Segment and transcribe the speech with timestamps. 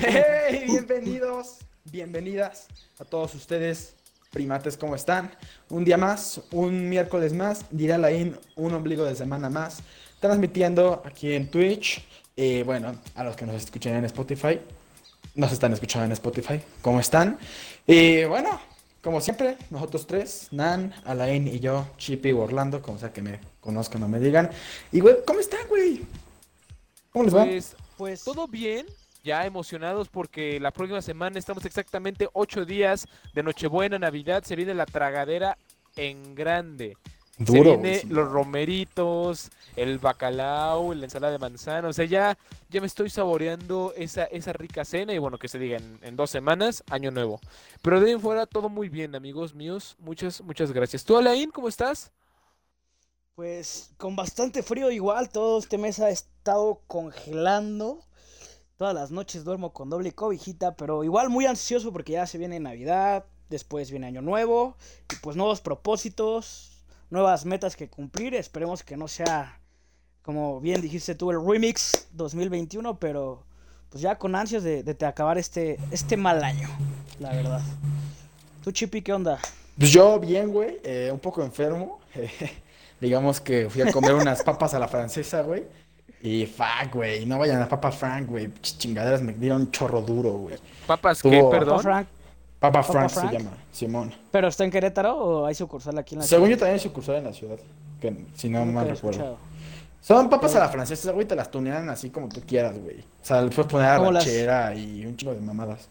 [0.00, 3.94] Hey, bienvenidos, bienvenidas a todos ustedes,
[4.30, 5.30] primates, ¿cómo están?
[5.68, 9.82] Un día más, un miércoles más, dirá la IN, un ombligo de semana más,
[10.20, 12.02] transmitiendo aquí en Twitch.
[12.34, 14.58] Eh, bueno, a los que nos escuchan en Spotify,
[15.34, 17.38] nos están escuchando en Spotify, ¿cómo están?
[17.86, 18.58] Y bueno,
[19.02, 24.02] como siempre, nosotros tres, Nan, Alain y yo, Chippy Orlando, como sea que me conozcan
[24.04, 24.48] o me digan.
[24.92, 26.02] Y güey, ¿cómo están, güey?
[27.12, 27.44] ¿Cómo les va?
[27.44, 28.86] Pues, Pues todo bien,
[29.22, 34.74] ya emocionados porque la próxima semana estamos exactamente ocho días de Nochebuena, Navidad, se viene
[34.74, 35.56] la tragadera
[35.96, 36.96] en grande.
[37.36, 38.08] se Duro, viene güey, sí.
[38.08, 42.36] los romeritos, el bacalao, la ensalada de manzana, o sea, ya,
[42.70, 46.16] ya me estoy saboreando esa, esa rica cena y bueno, que se diga en, en
[46.16, 47.40] dos semanas, año nuevo.
[47.82, 51.04] Pero de ahí en fuera todo muy bien, amigos míos, muchas, muchas gracias.
[51.04, 52.10] ¿Tú, Alain, cómo estás?
[53.34, 58.04] Pues con bastante frío igual, todo este mes ha estado congelando.
[58.76, 62.60] Todas las noches duermo con doble cobijita, pero igual muy ansioso porque ya se viene
[62.60, 64.76] Navidad, después viene Año Nuevo,
[65.10, 68.34] y pues nuevos propósitos, nuevas metas que cumplir.
[68.34, 69.62] Esperemos que no sea,
[70.20, 73.46] como bien dijiste tú, el remix 2021, pero
[73.88, 76.68] pues ya con ansias de, de acabar este, este mal año,
[77.18, 77.62] la verdad.
[78.62, 79.38] ¿Tú, Chippy, qué onda?
[79.78, 82.00] Pues yo bien, güey, eh, un poco enfermo.
[83.00, 85.64] Digamos que fui a comer unas papas a la francesa, güey.
[86.22, 88.46] Y fuck, güey, no vayan a Papa Frank, güey.
[88.46, 90.54] Ch- Chingaderas me dieron chorro duro, güey.
[90.86, 91.78] Papas, Tuvo- Perdón.
[91.78, 92.06] Papa Frank,
[92.60, 93.30] Papa ¿Papa Frank Frank?
[93.32, 94.14] se llama, Simón.
[94.30, 96.56] ¿pero está en Querétaro o hay sucursal aquí en la Según ciudad?
[96.56, 97.56] yo también hay sucursal en la ciudad,
[98.00, 99.10] que si no Nunca mal recuerdo.
[99.18, 99.38] escuchado.
[100.00, 103.00] Son papas a la francesa, güey, te las tunean así como tú quieras, güey.
[103.00, 105.88] O sea, le puedes poner Como las- arrachera y un chingo de mamadas.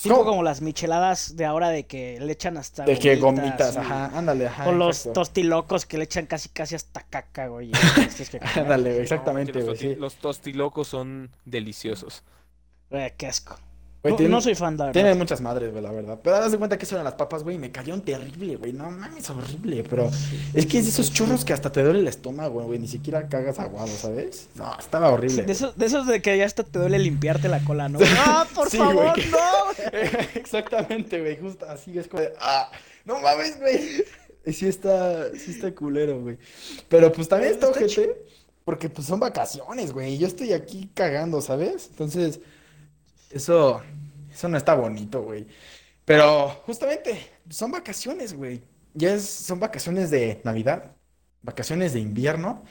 [0.00, 0.30] Tipo ¿Cómo?
[0.30, 4.06] como las micheladas de ahora de que le echan hasta De que gomitas, y- ajá,
[4.16, 4.68] ándale, ajá.
[4.68, 5.20] O los exacto.
[5.20, 7.70] tostilocos que le echan casi casi hasta caca, güey.
[8.56, 9.94] Ándale, güey, No, exactamente, los, güey, sí.
[9.94, 12.22] los tostilocos son deliciosos.
[12.90, 13.56] Güey, qué asco.
[14.02, 14.92] Güey, no, soy fan, verdad.
[14.92, 16.18] Tienen muchas madres, güey, la verdad.
[16.22, 18.72] Pero haz de cuenta que eso eran las papas, güey, y me cayeron terrible, güey.
[18.72, 20.10] No mames, horrible, pero
[20.54, 22.80] es que es de esos churros que hasta te duele el estómago, güey.
[22.80, 24.48] Ni siquiera cagas aguado, ¿sabes?
[24.56, 25.44] No, estaba horrible.
[25.44, 28.00] De esos, de esos de que ya hasta te duele limpiarte la cola, ¿no?
[28.18, 29.88] ¡Ah, por Sí, favor, no!
[30.34, 32.70] Exactamente, güey, justo así es como de, ah,
[33.04, 34.04] no mames, güey.
[34.44, 36.38] Y sí está, sí está culero, güey.
[36.88, 38.16] Pero pues también está ojete,
[38.64, 40.14] porque pues son vacaciones, güey.
[40.14, 41.86] y Yo estoy aquí cagando, ¿sabes?
[41.90, 42.40] Entonces,
[43.32, 43.82] eso,
[44.32, 45.46] eso no está bonito, güey.
[46.04, 48.62] Pero justamente, son vacaciones, güey.
[48.94, 50.96] Ya es, son vacaciones de Navidad,
[51.42, 52.64] vacaciones de invierno.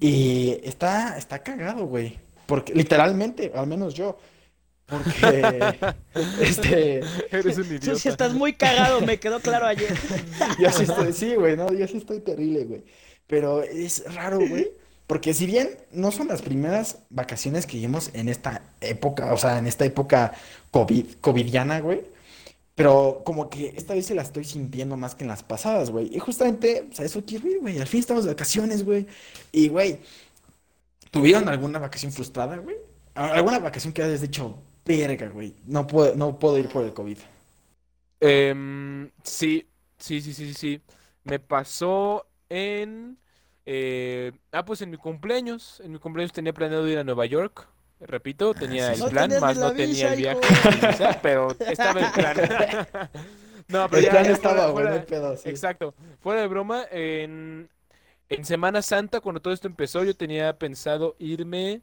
[0.00, 2.18] Y está, está cagado, güey.
[2.46, 4.18] Porque literalmente, al menos yo.
[4.86, 5.74] Porque,
[6.40, 7.00] este,
[7.30, 7.96] Eres un Tú idiota.
[7.96, 9.92] sí estás muy cagado, me quedó claro ayer.
[10.58, 12.84] yo sí estoy, sí, güey, no, yo sí estoy terrible, güey.
[13.26, 14.70] Pero es raro, güey.
[15.06, 19.58] Porque si bien no son las primeras vacaciones que vimos en esta época, o sea,
[19.58, 20.32] en esta época
[20.72, 22.04] COVID, covidiana, güey.
[22.74, 26.14] Pero como que esta vez se la estoy sintiendo más que en las pasadas, güey.
[26.14, 27.78] Y justamente, o sea, eso quiero ir, güey.
[27.78, 29.06] Al fin estamos de vacaciones, güey.
[29.50, 30.00] Y, güey,
[31.10, 32.76] ¿tuvieron alguna vacación frustrada, güey?
[33.14, 35.54] ¿Alguna vacación que hayas dicho, verga, güey?
[35.66, 37.16] No puedo, no puedo ir por el COVID.
[39.22, 39.66] Sí,
[39.98, 40.80] sí, sí, sí, sí, sí.
[41.24, 43.16] Me pasó en...
[43.66, 45.80] eh, ah, pues en mi cumpleaños.
[45.80, 47.68] En mi cumpleaños tenía planeado ir a Nueva York.
[48.00, 49.00] Repito, tenía sí, el.
[49.00, 50.40] No plan, más no tenía el viaje,
[50.86, 52.88] visa, pero estaba el plan.
[53.68, 55.48] No, pero El ya, plan estaba, fuera- güey, no hay fuera- pedo, sí.
[55.48, 55.92] Exacto.
[56.20, 57.68] Fuera de broma, en,
[58.28, 61.82] en Semana Santa, cuando todo esto empezó, yo tenía pensado irme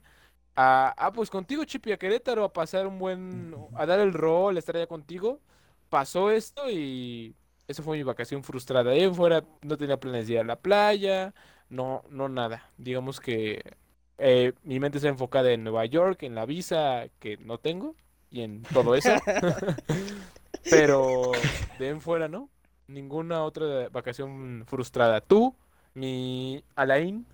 [0.56, 4.56] a, ah, pues contigo, Chipi, a Querétaro, a pasar un buen, a dar el rol,
[4.56, 5.42] a estar allá contigo.
[5.90, 7.36] Pasó esto y
[7.68, 8.92] esa fue mi vacación frustrada.
[8.92, 11.34] Ahí fuera no tenía planes de ir a la playa,
[11.74, 12.70] no, no nada.
[12.78, 13.76] Digamos que
[14.20, 17.96] eh, mi mente está enfocada en Nueva York, en la visa que no tengo
[18.30, 19.10] y en todo eso.
[20.70, 21.32] Pero
[21.80, 22.50] de en fuera, ¿no?
[22.88, 25.20] Ninguna otra vacación frustrada.
[25.22, 25.56] Tú,
[25.96, 27.26] mi Alain,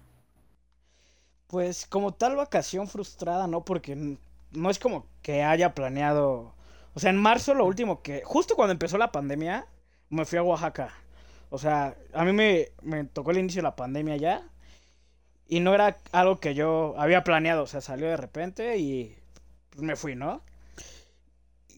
[1.48, 3.66] Pues como tal vacación frustrada, ¿no?
[3.66, 4.18] Porque
[4.52, 6.54] no es como que haya planeado...
[6.94, 8.22] O sea, en marzo lo último que...
[8.24, 9.68] Justo cuando empezó la pandemia,
[10.10, 10.94] me fui a Oaxaca.
[11.50, 14.44] O sea, a mí me, me tocó el inicio de la pandemia ya.
[15.48, 17.63] Y no era algo que yo había planeado.
[17.63, 19.18] O sea, salió de repente y
[19.72, 20.44] pues, me fui, ¿no?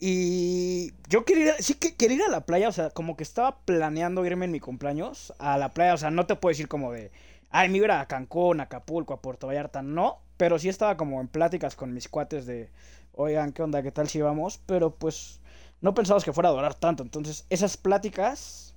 [0.04, 3.22] Y yo quería ir, sí que quería ir a la playa, o sea, como que
[3.24, 6.68] estaba planeando irme en mi cumpleaños a la playa, o sea, no te puedo decir
[6.68, 7.12] como de,
[7.52, 11.22] ay, me iba a Cancún, a Acapulco, a Puerto Vallarta, no, pero sí estaba como
[11.22, 12.72] en pláticas con mis cuates de,
[13.14, 13.84] oigan, ¿qué onda?
[13.84, 14.60] ¿Qué tal si vamos?
[14.66, 15.40] Pero pues
[15.82, 18.71] no pensamos que fuera a durar tanto, entonces esas pláticas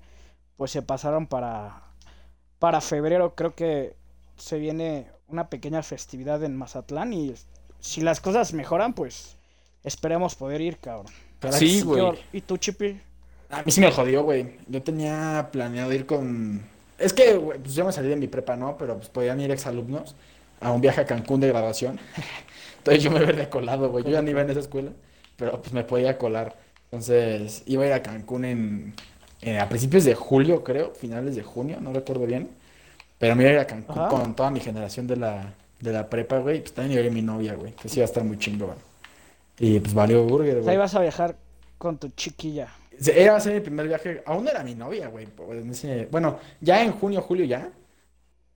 [0.57, 1.83] pues se pasaron para,
[2.59, 3.97] para febrero, creo que
[4.37, 7.35] se viene una pequeña festividad en Mazatlán y
[7.81, 9.37] si las cosas mejoran, pues
[9.83, 11.13] esperemos poder ir, cabrón.
[11.39, 12.19] Ojalá Sí, güey.
[12.33, 13.01] ¿Y tú, Chipi?
[13.51, 14.57] A mí sí me jodió, güey.
[14.67, 16.63] Yo tenía planeado ir con...
[16.99, 18.79] Es que, güey, pues yo me salí de mi prepa, ¿no?
[18.79, 20.15] Pero pues podían ir exalumnos
[20.61, 22.01] a un viaje a Cancún de graduación.
[22.79, 24.05] Entonces yo me había colado, güey.
[24.05, 24.93] Yo ya ni iba en esa escuela,
[25.37, 26.57] pero pues me podía colar.
[26.85, 28.95] Entonces iba a ir a Cancún en,
[29.45, 32.49] en- a principios de julio, creo, finales de junio, no recuerdo bien.
[33.19, 34.09] Pero me iba a ir a Cancún Ajá.
[34.09, 36.61] con toda mi generación de la, de la prepa, güey.
[36.61, 37.73] Pues también iba a ir mi novia, güey.
[37.73, 38.79] Que sí iba a estar muy chingo, güey.
[39.59, 40.75] Y pues valió burger, güey.
[40.75, 41.37] ibas a viajar
[41.79, 42.69] con tu chiquilla.
[43.07, 45.27] Era ser mi primer viaje, aún era mi novia, güey.
[45.27, 47.69] pues, Bueno, ya en junio, julio ya.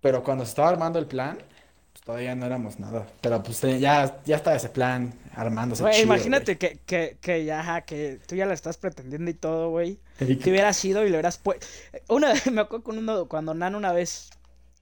[0.01, 1.37] Pero cuando se estaba armando el plan,
[1.93, 3.07] pues todavía no éramos nada.
[3.21, 7.45] Pero pues eh, ya, ya estaba ese plan armándose Güey, chido, imagínate que, que, que
[7.45, 9.99] ya, ajá, que tú ya la estás pretendiendo y todo, güey.
[10.19, 11.67] que- hubieras ido y le hubieras puesto.
[12.09, 14.31] Una vez, me acuerdo con uno, cuando Nan una vez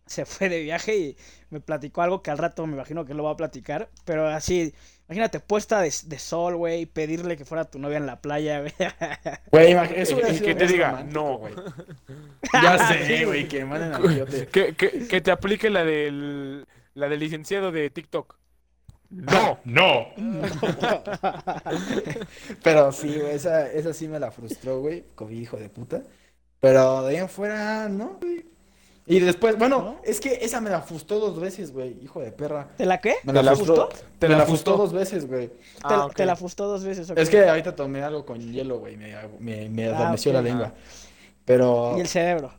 [0.07, 1.17] se fue de viaje y
[1.51, 3.91] me platicó algo que al rato me imagino que lo va a platicar.
[4.05, 4.73] Pero así,
[5.09, 8.73] imagínate, puesta de, de sol, güey, pedirle que fuera tu novia en la playa, güey.
[9.51, 11.39] Güey, eso hubiera Y sido que te diga, no.
[11.39, 11.55] güey.
[12.53, 14.47] Ya sé, güey, que manden al coyote.
[14.47, 18.37] Que, que, que te aplique la del, la del licenciado de TikTok.
[19.11, 19.59] No.
[19.65, 20.07] no.
[22.63, 26.03] Pero sí, güey, esa, esa sí me la frustró, güey, como hijo de puta.
[26.61, 28.45] Pero de ahí en fuera, no, güey.
[29.09, 30.01] Y después, bueno, ¿No?
[30.03, 32.71] es que esa me la frustró dos veces, güey, hijo de perra.
[32.77, 33.15] ¿Te la qué?
[33.23, 33.89] Me ¿Te la frustró,
[34.19, 34.77] ¿Te me la la frustró frustró?
[34.77, 35.47] dos veces, güey.
[35.49, 35.55] Te,
[35.85, 37.09] Ah, la- te la fustó dos veces.
[37.11, 37.19] ok.
[37.19, 40.73] Es que ahorita tomé algo con hielo, güey, me, me, me Ah, adormeció la lengua.
[41.45, 42.53] Pero Y el cerebro.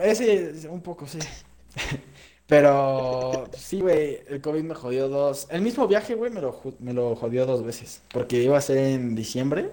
[0.00, 1.18] ese, un poco, sí.
[2.50, 5.46] Pero sí, güey, el COVID me jodió dos.
[5.50, 8.02] El mismo viaje, güey, me lo, me lo jodió dos veces.
[8.12, 9.70] Porque iba a ser en diciembre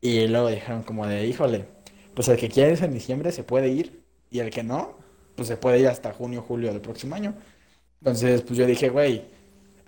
[0.00, 1.66] y luego dijeron como de, híjole,
[2.14, 4.96] pues el que quiere irse en diciembre se puede ir y el que no,
[5.34, 7.34] pues se puede ir hasta junio, julio del próximo año.
[8.00, 9.24] Entonces, pues yo dije, güey,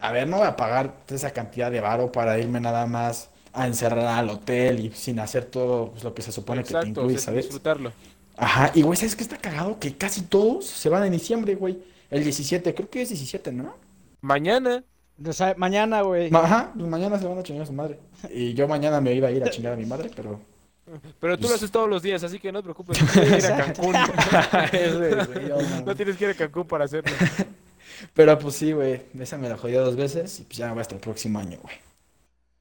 [0.01, 3.69] a ver, no voy a pagar esa cantidad de varo para irme nada más a
[3.69, 7.15] encerrar al hotel y sin hacer todo pues, lo que se supone que te incluye,
[7.17, 7.45] o sea, ¿sabes?
[7.45, 7.93] disfrutarlo.
[8.37, 9.79] Ajá, y güey, ¿sabes qué está cagado?
[9.79, 11.79] Que casi todos se van en diciembre, güey.
[12.11, 13.75] El 17, creo que es 17, ¿no?
[14.21, 14.85] Mañana.
[15.25, 16.31] O sea, mañana, güey.
[16.31, 17.99] Ma- Ajá, pues mañana se van a chingar a su madre.
[18.31, 20.41] Y yo mañana me iba a ir a chingar a mi madre, pero...
[21.19, 23.01] Pero tú lo Pues- haces todos los días, así que no te preocupes.
[23.03, 23.93] No tienes que ir a Cancún.
[25.49, 25.87] No.
[25.87, 27.13] No tienes que ir a Cancún para hacerlo.
[28.15, 30.95] Pero pues sí, güey, esa me la jodió dos veces y pues ya va hasta
[30.95, 31.75] el próximo año, güey.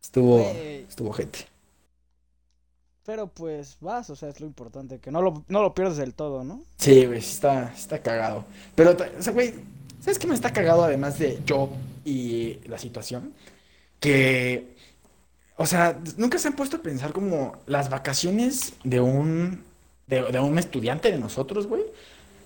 [0.01, 1.39] Estuvo, estuvo gente.
[3.05, 6.15] Pero pues vas, o sea, es lo importante, que no lo, no lo pierdes del
[6.15, 6.63] todo, ¿no?
[6.77, 8.45] Sí, güey, está, está cagado.
[8.73, 9.53] Pero, o sea, güey,
[9.99, 11.69] ¿sabes qué me está cagado además de yo
[12.03, 13.31] y la situación?
[13.99, 14.75] Que,
[15.55, 19.63] o sea, nunca se han puesto a pensar como las vacaciones de un,
[20.07, 21.83] de, de un estudiante de nosotros, güey.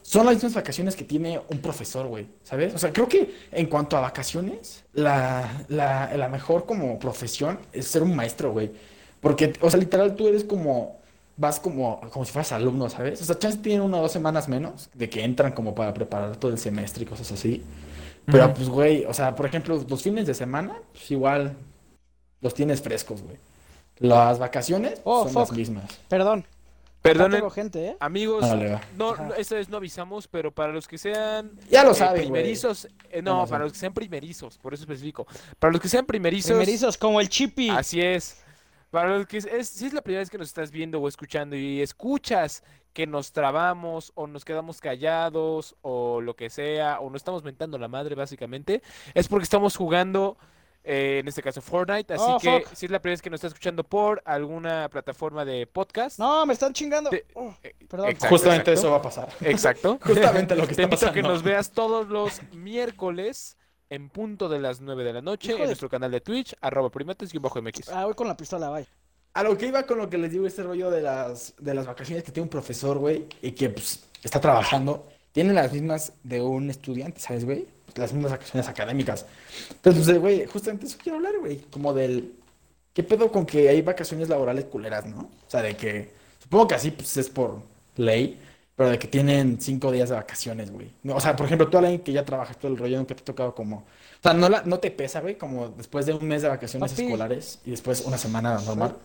[0.02, 2.74] Son las mismas vacaciones que tiene un profesor, güey, ¿sabes?
[2.74, 7.88] O sea, creo que en cuanto a vacaciones, la, la, la mejor como profesión es
[7.88, 8.72] ser un maestro, güey.
[9.22, 11.00] Porque, o sea, literal, tú eres como,
[11.38, 13.22] vas como, como si fueras alumno, ¿sabes?
[13.22, 16.38] O sea, chance tienen una o dos semanas menos de que entran como para preparar
[16.38, 17.64] todo el semestre y cosas así.
[18.26, 21.56] Pero, pues, güey, o sea, por ejemplo, los fines de semana, pues igual
[22.42, 23.38] los tienes frescos, güey.
[23.98, 26.00] Las vacaciones Oh, son las mismas.
[26.08, 26.46] Perdón.
[27.02, 27.98] Perdonen, tengo gente, ¿eh?
[28.02, 28.46] amigos.
[28.98, 32.14] No, no, esta vez no avisamos, pero para los que sean Ya lo eh, saben,
[32.16, 32.32] güey.
[32.44, 33.64] primerizos, eh, no, lo para saben.
[33.64, 35.26] los que sean primerizos, por eso específico.
[35.60, 37.70] Para los que sean primerizos, Primerizos como el Chippy.
[37.70, 38.42] así es.
[38.92, 41.08] Para los que es, es- si es la primera vez que nos estás viendo o
[41.08, 47.10] escuchando y escuchas que nos trabamos o nos quedamos callados o lo que sea, o
[47.10, 48.82] nos estamos mentando la madre básicamente,
[49.14, 50.38] es porque estamos jugando,
[50.84, 52.74] eh, en este caso Fortnite, así Oh, que fuck.
[52.74, 56.44] si es la primera vez que nos está escuchando por alguna plataforma de podcast, No,
[56.48, 57.12] me están chingando.
[57.12, 58.10] Te- Oh, eh, perdón.
[58.10, 58.88] exacto, Justamente exacto.
[58.88, 59.30] eso va a pasar.
[59.42, 60.00] Exacto.
[60.04, 63.56] Justamente lo que Te está invito a que nos veas todos los miércoles
[63.90, 66.56] en punto de las 9 de la noche Hijo en de- nuestro canal de Twitch,
[66.62, 67.90] arroba primates-mx.
[67.92, 68.86] Ah, voy con la pistola, bye.
[69.34, 71.86] A lo que iba con lo que les digo, este rollo de las, de las
[71.86, 76.42] vacaciones que tiene un profesor, güey, y que pues, está trabajando, tiene las mismas de
[76.42, 77.68] un estudiante, ¿sabes, güey?
[77.96, 79.26] Las mismas vacaciones académicas.
[79.72, 82.34] Entonces, pues, güey, justamente eso quiero hablar, güey, como del...
[82.94, 85.20] ¿Qué pedo con que hay vacaciones laborales culeras, no?
[85.20, 86.12] O sea, de que...
[86.42, 87.62] Supongo que así pues, es por
[87.98, 88.40] ley,
[88.80, 90.94] pero de que tienen cinco días de vacaciones, güey.
[91.10, 93.26] O sea, por ejemplo, tú alguien que ya trabajas todo el rollo, nunca te ha
[93.26, 93.80] tocado como...
[93.80, 96.92] O sea, no, la, no te pesa, güey, como después de un mes de vacaciones
[96.94, 97.04] Papi.
[97.04, 98.98] escolares y después una semana normal.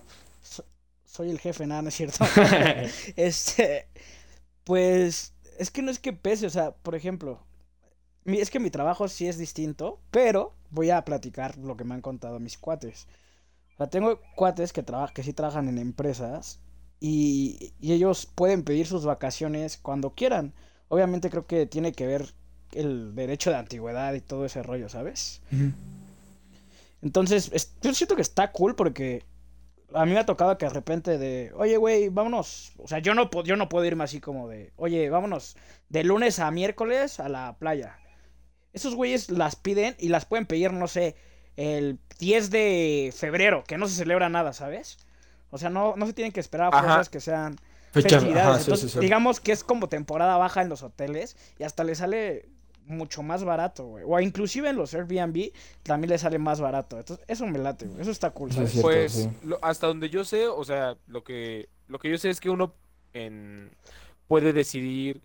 [0.42, 0.64] So-
[1.04, 2.24] soy el jefe, nada, no es cierto.
[3.16, 3.88] Este,
[4.64, 7.40] pues, es que no es que pese, o sea, por ejemplo,
[8.24, 11.94] mi- es que mi trabajo sí es distinto, pero voy a platicar lo que me
[11.94, 13.06] han contado mis cuates.
[13.74, 16.60] O sea, tengo cuates que, traba- que sí trabajan en empresas
[17.00, 20.54] y, y ellos pueden pedir sus vacaciones cuando quieran.
[20.88, 22.34] Obviamente creo que tiene que ver
[22.72, 25.42] el derecho de antigüedad y todo ese rollo, ¿sabes?
[27.02, 29.24] Entonces, es- yo siento que está cool porque
[29.94, 32.72] a mí me ha tocado que de repente de, oye, güey, vámonos.
[32.78, 35.56] O sea, yo no, yo no puedo irme así como de, oye, vámonos
[35.88, 37.98] de lunes a miércoles a la playa.
[38.72, 41.16] Esos güeyes las piden y las pueden pedir, no sé,
[41.56, 44.98] el 10 de febrero, que no se celebra nada, ¿sabes?
[45.54, 47.56] O sea, no, no se tienen que esperar a fuerzas que sean
[47.92, 48.46] Fecha, festividades.
[48.48, 49.00] ajá, sí, Entonces, sí, sí.
[49.00, 52.48] digamos que es como temporada baja en los hoteles y hasta le sale
[52.86, 54.04] mucho más barato, güey.
[54.06, 55.52] O inclusive en los Airbnb
[55.84, 56.98] también le sale más barato.
[56.98, 58.00] Entonces, eso me late, güey.
[58.02, 58.50] Eso está cool,
[58.82, 59.30] Pues sí.
[59.44, 62.50] lo- hasta donde yo sé, o sea, lo que lo que yo sé es que
[62.50, 62.74] uno
[63.12, 63.70] en,
[64.26, 65.20] puede decidir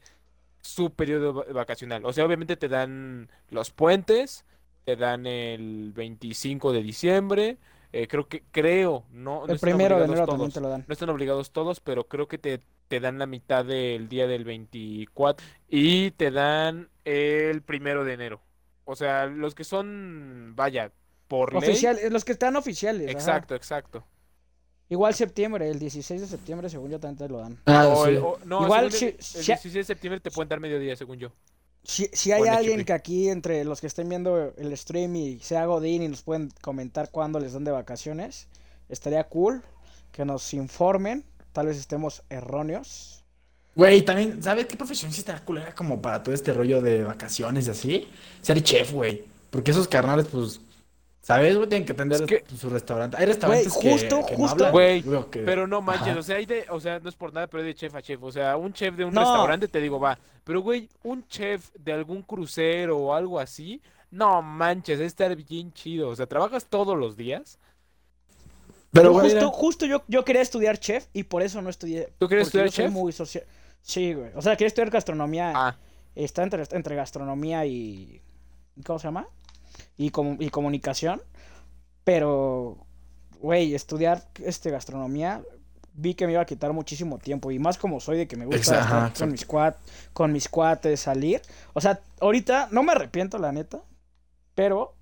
[0.62, 2.06] su periodo va- vacacional.
[2.06, 4.46] O sea, obviamente te dan los puentes,
[4.86, 7.58] te dan el 25 de diciembre,
[7.92, 10.70] eh, creo que creo, no, no El están primero de obligados enero también te lo
[10.70, 10.86] dan.
[10.88, 14.44] No están obligados todos, pero creo que te, te dan la mitad del día del
[14.46, 18.42] 24 y te dan el primero de enero.
[18.86, 20.92] O sea, los que son, vaya,
[21.28, 21.70] por ley.
[21.70, 23.08] Oficial, los que están oficiales.
[23.08, 23.12] ajá.
[23.18, 24.04] Exacto, exacto.
[24.92, 27.60] Igual septiembre, el 16 de septiembre, según yo, también te lo dan.
[27.68, 28.12] Ah, O sí.
[28.12, 30.96] el- o- no, Igual el, si- el si- 16 de septiembre te pueden dar mediodía,
[30.96, 31.32] según yo.
[31.84, 35.66] Si, si hay alguien que aquí, entre los que estén viendo el stream y sea
[35.66, 38.48] Godín y nos pueden comentar cuándo les dan de vacaciones,
[38.90, 39.64] estaría cool
[40.12, 41.24] que nos informen.
[41.54, 43.24] Tal vez estemos erróneos.
[43.76, 47.68] Güey, también, ¿sabes qué profesión sí está culera como para todo este rollo de vacaciones
[47.68, 48.08] y así?
[48.42, 49.24] Ser chef, güey.
[49.50, 50.60] Porque esos carnales, pues,
[51.22, 51.70] ¿sabes, güey?
[51.70, 53.18] Tienen que atender Es que- su restaurante.
[53.18, 54.72] Hay restaurantes Güey, justo, que justo.
[54.72, 56.20] Güey, que- Pero no manches, Ajá.
[56.20, 58.02] o sea, hay de, o sea, no es por nada, pero hay de chef a
[58.02, 58.22] chef.
[58.24, 59.22] O sea, un chef de un No.
[59.22, 60.18] restaurante te digo, va.
[60.44, 65.72] Pero, güey, un chef de algún crucero o algo así, no manches, debe estar bien
[65.74, 66.10] chido.
[66.10, 67.60] O sea, trabajas todos los días.
[68.92, 72.12] Pero, güey, justo, mira, justo yo, yo quería estudiar chef y por eso no estudié.
[72.18, 72.92] ¿Tú querías estudiar yo soy chef?
[72.92, 73.44] muy social.
[73.84, 74.32] Sí, güey.
[74.36, 75.52] O sea, quería estudiar gastronomía.
[75.56, 75.78] Ah,
[76.16, 78.20] Está entre, entre gastronomía y.
[78.84, 79.28] ¿Cómo se llama?
[80.00, 81.22] Y, comu- y comunicación.
[82.04, 82.78] Pero,
[83.40, 85.42] güey, estudiar este, gastronomía
[85.94, 87.52] vi que me iba a quitar muchísimo tiempo.
[87.52, 89.76] Y más como soy de que me gusta estar ajá, con, mis cuat,
[90.14, 91.42] con mis cuates, salir.
[91.74, 93.82] O sea, ahorita no me arrepiento, la neta.
[94.56, 94.96] Pero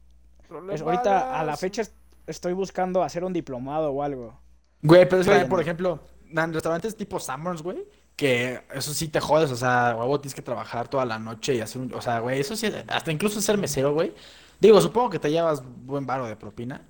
[0.50, 1.94] pues, ahorita a la fecha est-
[2.25, 4.39] estoy buscando hacer un diplomado o algo.
[4.82, 6.00] güey, pero es que, por ejemplo,
[6.30, 7.86] en restaurantes tipo Summers, güey,
[8.16, 11.62] que eso sí te jodes, o sea, huevo, tienes que trabajar toda la noche y
[11.62, 14.13] hacer un, o sea, güey, eso sí, hasta incluso ser mesero, güey.
[14.60, 16.82] Digo, supongo que te llevas buen varo de propina,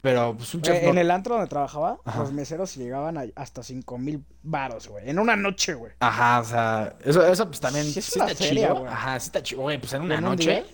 [0.00, 2.20] pero pues un chef Eh, en el antro donde trabajaba, Ajá.
[2.20, 5.08] los meseros llegaban a hasta cinco mil varos, güey.
[5.08, 5.92] En una noche, güey.
[6.00, 8.80] Ajá, o sea, eso, eso pues también Sí, sí, una está feria, chido.
[8.80, 8.92] güey.
[8.92, 10.50] Ajá, sí está chido, güey, pues en una ¿En un noche.
[10.50, 10.64] día?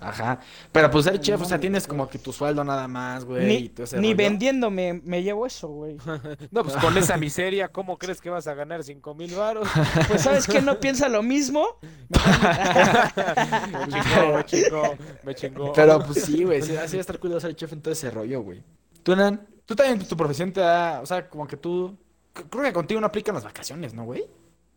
[0.00, 0.40] Ajá.
[0.72, 3.54] Pero pues ser chef, o sea, tienes como que tu sueldo nada más, güey, Ni,
[3.54, 5.96] y todo ese ni vendiendo me, me llevo eso, güey.
[6.50, 9.68] No, pues con esa miseria, ¿cómo crees que vas a ganar 5 mil varos?
[10.08, 11.78] Pues, ¿sabes quién no piensa lo mismo?
[12.10, 14.82] Me chingó, me chingó,
[15.22, 15.72] me chingó.
[15.72, 18.10] Pero pues sí, güey, sí, así va a estar cuidado ser chef en todo ese
[18.10, 18.62] rollo, güey.
[19.02, 21.96] Tú, Nan, tú también tu profesión te da, o sea, como que tú,
[22.32, 24.24] creo que contigo no aplican las vacaciones, ¿no, güey?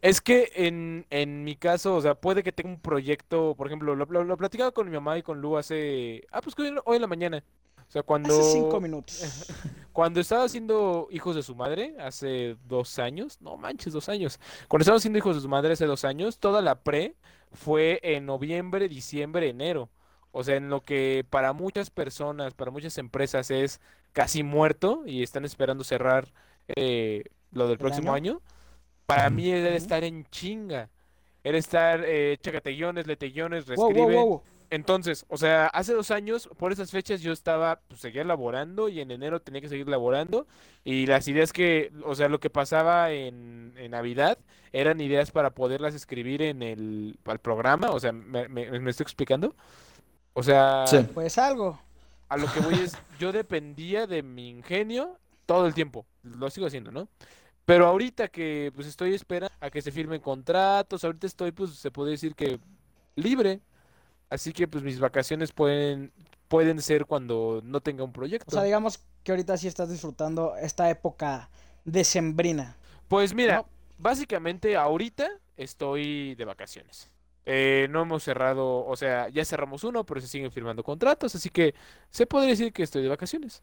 [0.03, 3.95] Es que en, en mi caso, o sea, puede que tenga un proyecto, por ejemplo,
[3.95, 6.97] lo, lo, lo platicaba con mi mamá y con Lu hace, ah, pues hoy, hoy
[6.97, 7.41] en la mañana.
[7.87, 9.47] O sea, cuando, Hace cinco minutos.
[9.93, 14.41] cuando estaba haciendo Hijos de su Madre, hace dos años, no manches, dos años.
[14.67, 17.15] Cuando estaba haciendo Hijos de su Madre hace dos años, toda la pre
[17.53, 19.89] fue en noviembre, diciembre, enero.
[20.31, 23.79] O sea, en lo que para muchas personas, para muchas empresas es
[24.11, 26.33] casi muerto y están esperando cerrar
[26.75, 28.33] eh, lo del ¿El próximo año?
[28.33, 28.41] año.
[29.05, 29.77] Para mí era Ujú.
[29.77, 30.89] estar en chinga.
[31.43, 34.15] Era estar, eh, chécate guiones, lete guiones, Wow, wow, reescribe.
[34.23, 34.43] wow.
[34.69, 39.01] Entonces, o sea, hace dos años, por esas fechas yo estaba, pues seguía laborando y
[39.01, 40.47] en enero tenía que seguir laborando.
[40.83, 44.39] Y las ideas que, o sea, lo que pasaba en, en Navidad
[44.71, 47.91] eran ideas para poderlas escribir en el, al programa.
[47.91, 49.53] O sea, ¿me, me- me estoy explicando?
[50.33, 50.97] O sea, Sí.
[51.13, 51.79] Pues algo.
[52.29, 56.05] a lo que voy es, yo dependía de mi ingenio todo el tiempo.
[56.23, 57.07] Lo sigo haciendo, ¿no?
[57.65, 61.91] Pero ahorita que pues estoy esperando a que se firmen contratos, ahorita estoy, pues se
[61.91, 62.59] puede decir que
[63.15, 63.61] libre.
[64.29, 66.11] Así que pues mis vacaciones pueden,
[66.47, 68.51] pueden ser cuando no tenga un O proyecto.
[68.51, 71.49] sea, digamos que ahorita sí estás disfrutando esta época
[71.85, 72.77] decembrina.
[73.07, 73.69] Pues mira, No.
[73.97, 77.09] básicamente ahorita estoy de vacaciones.
[77.45, 81.49] Eh, no hemos cerrado, o sea, ya cerramos uno, pero se siguen firmando contratos, así
[81.49, 81.75] que
[82.09, 83.61] se podría decir que estoy de vacaciones.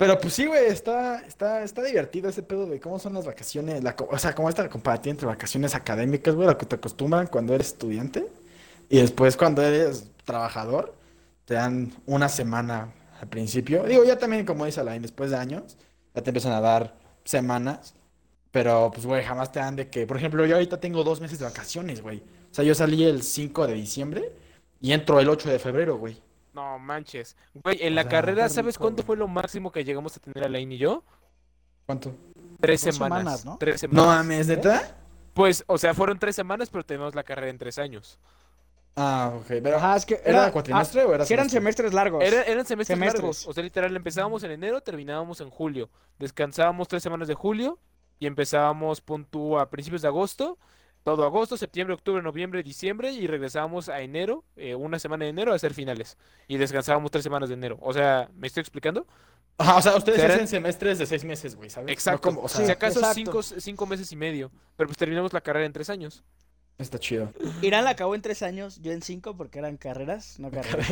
[0.00, 3.84] Pero pues sí, güey, está, está, está divertido ese pedo de cómo son las vacaciones,
[3.84, 7.54] la, o sea, cómo esta comparativa entre vacaciones académicas, güey, lo que te acostumbran cuando
[7.54, 8.26] eres estudiante
[8.88, 10.94] y después cuando eres trabajador,
[11.44, 13.82] te dan una semana al principio.
[13.84, 15.76] Digo, ya también, como dice Alain, después de años,
[16.14, 17.94] ya te empiezan a dar semanas,
[18.52, 20.06] Pero, pues, güey, jamás te dan de que.
[20.06, 22.18] Por ejemplo, yo ahorita tengo dos meses de vacaciones, güey.
[22.50, 24.32] O sea, yo salí el 5 de diciembre
[24.80, 26.22] y entro el 8 de febrero, güey.
[26.52, 27.36] No manches.
[27.54, 29.06] Güey, en O la sea, carrera, ¿sabes rico, cuánto güey.
[29.06, 31.04] fue lo máximo que llegamos a tener Alain y yo?
[31.86, 32.14] ¿Cuánto?
[32.60, 33.18] Tres semanas.
[33.20, 33.56] semanas, ¿no?
[33.58, 34.06] Tres No semanas.
[34.06, 34.96] mames, ¿neta?
[35.34, 38.18] Pues, o sea, fueron tres semanas, pero tenemos la carrera en tres años.
[38.96, 39.46] Ah, ok.
[39.62, 41.84] Pero, Ajá, es que ¿Era era, cuatrimestre o era ah, sí eran semestre?
[41.84, 42.24] semestres largos.
[42.24, 43.22] Era- eran semestres Semestres.
[43.22, 43.46] largos.
[43.46, 45.88] O sea, literal, empezábamos en enero, terminábamos en julio.
[46.18, 47.78] Descansábamos tres semanas de julio
[48.18, 49.26] y empezábamos, pon
[49.58, 50.58] a principios de agosto.
[51.04, 55.52] Todo agosto, septiembre, octubre, noviembre, diciembre y regresábamos a enero, eh, una semana de enero
[55.52, 56.18] a hacer finales.
[56.46, 57.78] Y descansábamos tres semanas de enero.
[57.80, 59.06] O sea, ¿me estoy explicando?
[59.56, 61.86] O sea, ustedes Serán- hacen semestres de seis meses, güey, ¿sabes?
[61.88, 62.20] No Exacto.
[62.28, 63.14] como- o sea, si acaso exacto.
[63.14, 64.50] cinco, cinco meses y medio.
[64.76, 66.22] Pero pues terminamos la carrera en tres años.
[66.78, 67.30] está chido.
[67.60, 70.88] Irán la acabó en tres años, yo en cinco porque eran carreras, no carreras.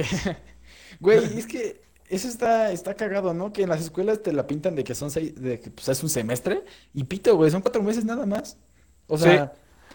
[1.00, 3.52] Güey, es que eso está, está cagado, ¿no?
[3.54, 6.02] Que en las escuelas te la pintan de que son seis, de que pues, es
[6.02, 6.62] un semestre
[6.92, 8.58] y pito, güey, son cuatro meses nada más.
[9.06, 9.30] O Sí.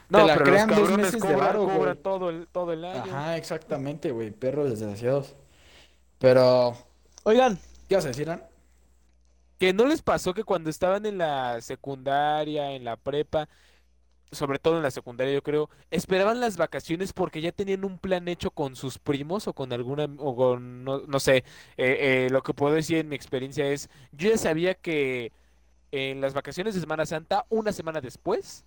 [0.09, 1.95] No, te la pero crean los dos meses de varo, güey.
[1.95, 3.03] todo el, todo el año.
[3.11, 5.35] Ajá, exactamente, güey, perros desgraciados.
[6.19, 6.75] Pero,
[7.23, 7.57] Oigan,
[7.87, 8.43] ¿qué vas a decir, Ana?
[9.57, 13.47] Que no les pasó que cuando estaban en la secundaria, en la prepa,
[14.31, 18.27] sobre todo en la secundaria, yo creo, esperaban las vacaciones porque ya tenían un plan
[18.27, 21.45] hecho con sus primos o con alguna, o con, no, no sé, eh,
[21.77, 25.31] eh, lo que puedo decir en mi experiencia es, yo ya sabía que
[25.91, 28.65] en las vacaciones de Semana Santa, una semana después,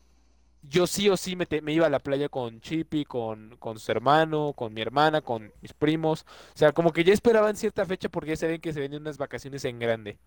[0.68, 3.78] yo sí o sí me, te- me iba a la playa con Chippy, con, con
[3.78, 7.85] su hermano, con mi hermana, con mis primos, o sea, como que ya esperaban cierta
[7.87, 10.18] fecha porque ya sabían que se venían unas vacaciones en grande.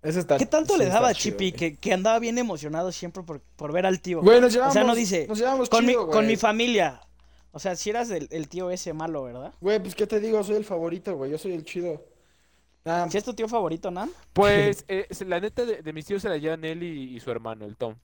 [0.00, 3.22] Eso está, ¿qué tanto sí le daba a Chippy que, que andaba bien emocionado siempre
[3.24, 4.20] por, por ver al tío?
[4.22, 7.00] Güey, nos llevamos, O sea, no dice, nos llevamos con, chido, mi, con mi familia.
[7.50, 9.52] O sea, si eras el, el tío ese malo, ¿verdad?
[9.60, 10.44] Güey, pues, ¿qué te digo?
[10.44, 12.00] Soy el favorito, güey, yo soy el chido.
[13.10, 14.10] ¿Si es tu tío favorito, Nan?
[14.32, 17.30] Pues eh, la neta de, de mis tíos se la llevan él y, y su
[17.30, 17.96] hermano, el Tom.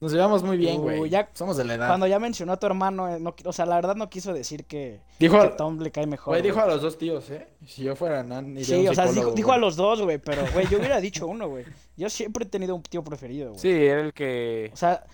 [0.00, 1.10] Nos llevamos muy bien, güey.
[1.34, 1.88] Somos de la edad.
[1.88, 4.64] Cuando ya mencionó a tu hermano, eh, no o sea, la verdad no quiso decir
[4.64, 6.32] que, Dijo, que a- Tom le cae mejor.
[6.34, 7.48] güey, dijo a los dos tíos, ¿eh?
[7.66, 10.18] Si yo fuera Nan, iría a Sí, un o sea, dijo, a los dos, güey,
[10.18, 11.64] pero, güey, yo hubiera dicho uno, güey.
[11.96, 13.60] Yo siempre he tenido un tío preferido, güey.
[13.60, 15.04] Sí, era el que, O sea,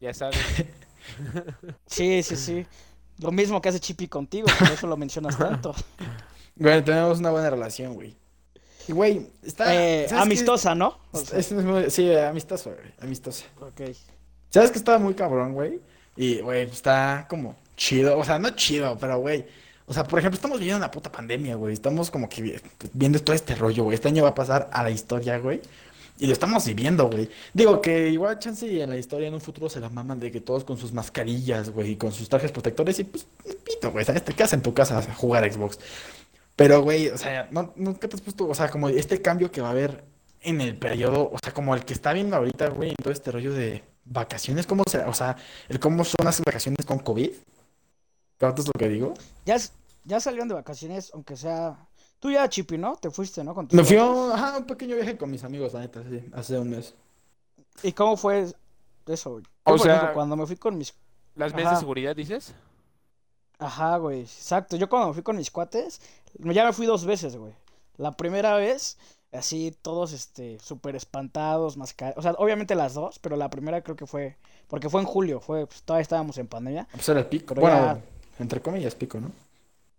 [0.00, 0.38] ya sabes.
[1.86, 2.66] sí, sí, sí.
[3.18, 5.74] Lo mismo que hace Chippy contigo, por eso lo mencionas tanto.
[6.56, 8.16] Güey, tenemos una buena relación, güey.
[8.88, 9.74] Y, güey, está...
[9.74, 10.98] Eh, amistosa, ¿no?
[11.12, 13.44] O Es- sea, es muy- sí, amistoso, güey, amistoso.
[13.60, 13.80] ok.
[14.50, 15.80] ¿Sabes que estaba muy cabrón, güey?
[16.16, 19.46] Y, güey, está como chido, o sea, no chido, pero, güey,
[19.86, 22.56] o sea, por ejemplo, estamos viviendo una puta pandemia, güey, estamos como que vi-
[22.92, 25.60] viendo todo este rollo, güey, este año va a pasar a la historia, güey,
[26.18, 27.30] y lo estamos viviendo, güey.
[27.54, 30.30] Digo que igual chance y en la historia en un futuro se la maman de
[30.30, 33.26] que todos con sus mascarillas, güey, y con sus trajes protectores y, pues,
[33.64, 34.24] pito, güey, ¿sabes?
[34.24, 35.78] Te quedas en tu casa a jugar Xbox.
[36.56, 39.62] Pero, güey, o sea, no, nunca te has puesto, o sea, como este cambio que
[39.62, 40.04] va a haber
[40.42, 43.30] en el periodo, o sea, como el que está viendo ahorita, güey, en todo este
[43.30, 45.08] rollo de vacaciones, ¿cómo será?
[45.08, 45.36] O sea,
[45.68, 47.30] el cómo son las vacaciones con COVID.
[48.36, 49.14] ¿Captas lo que digo?
[49.46, 49.56] Ya,
[50.04, 51.86] ya salieron de vacaciones, aunque sea...
[52.18, 52.96] Tú ya, Chippy, ¿no?
[52.96, 53.54] Te fuiste, ¿no?
[53.54, 56.02] Con tus Me fui a un, ajá, un pequeño viaje con mis amigos, la neta,
[56.02, 56.94] sí, hace un mes.
[57.82, 58.52] ¿Y cómo fue
[59.06, 59.44] eso, güey?
[59.64, 60.92] O por ejemplo, sea- cuando me fui con mis...
[61.34, 62.52] Las medidas de seguridad, dices.
[63.58, 64.76] Ajá, güey, exacto.
[64.76, 66.00] Yo cuando me fui con mis cuates,
[66.34, 67.54] ya me fui dos veces, güey.
[67.96, 68.98] La primera vez,
[69.32, 72.14] así todos, este, súper espantados, mascar...
[72.16, 74.36] O sea, obviamente las dos, pero la primera creo que fue...
[74.68, 75.66] Porque fue en julio, fue...
[75.66, 76.88] Pues, todavía estábamos en pandemia.
[76.92, 77.54] Pues era el pico.
[77.54, 78.00] Pero Bueno, ya-
[78.38, 79.30] entre comillas, pico, ¿no?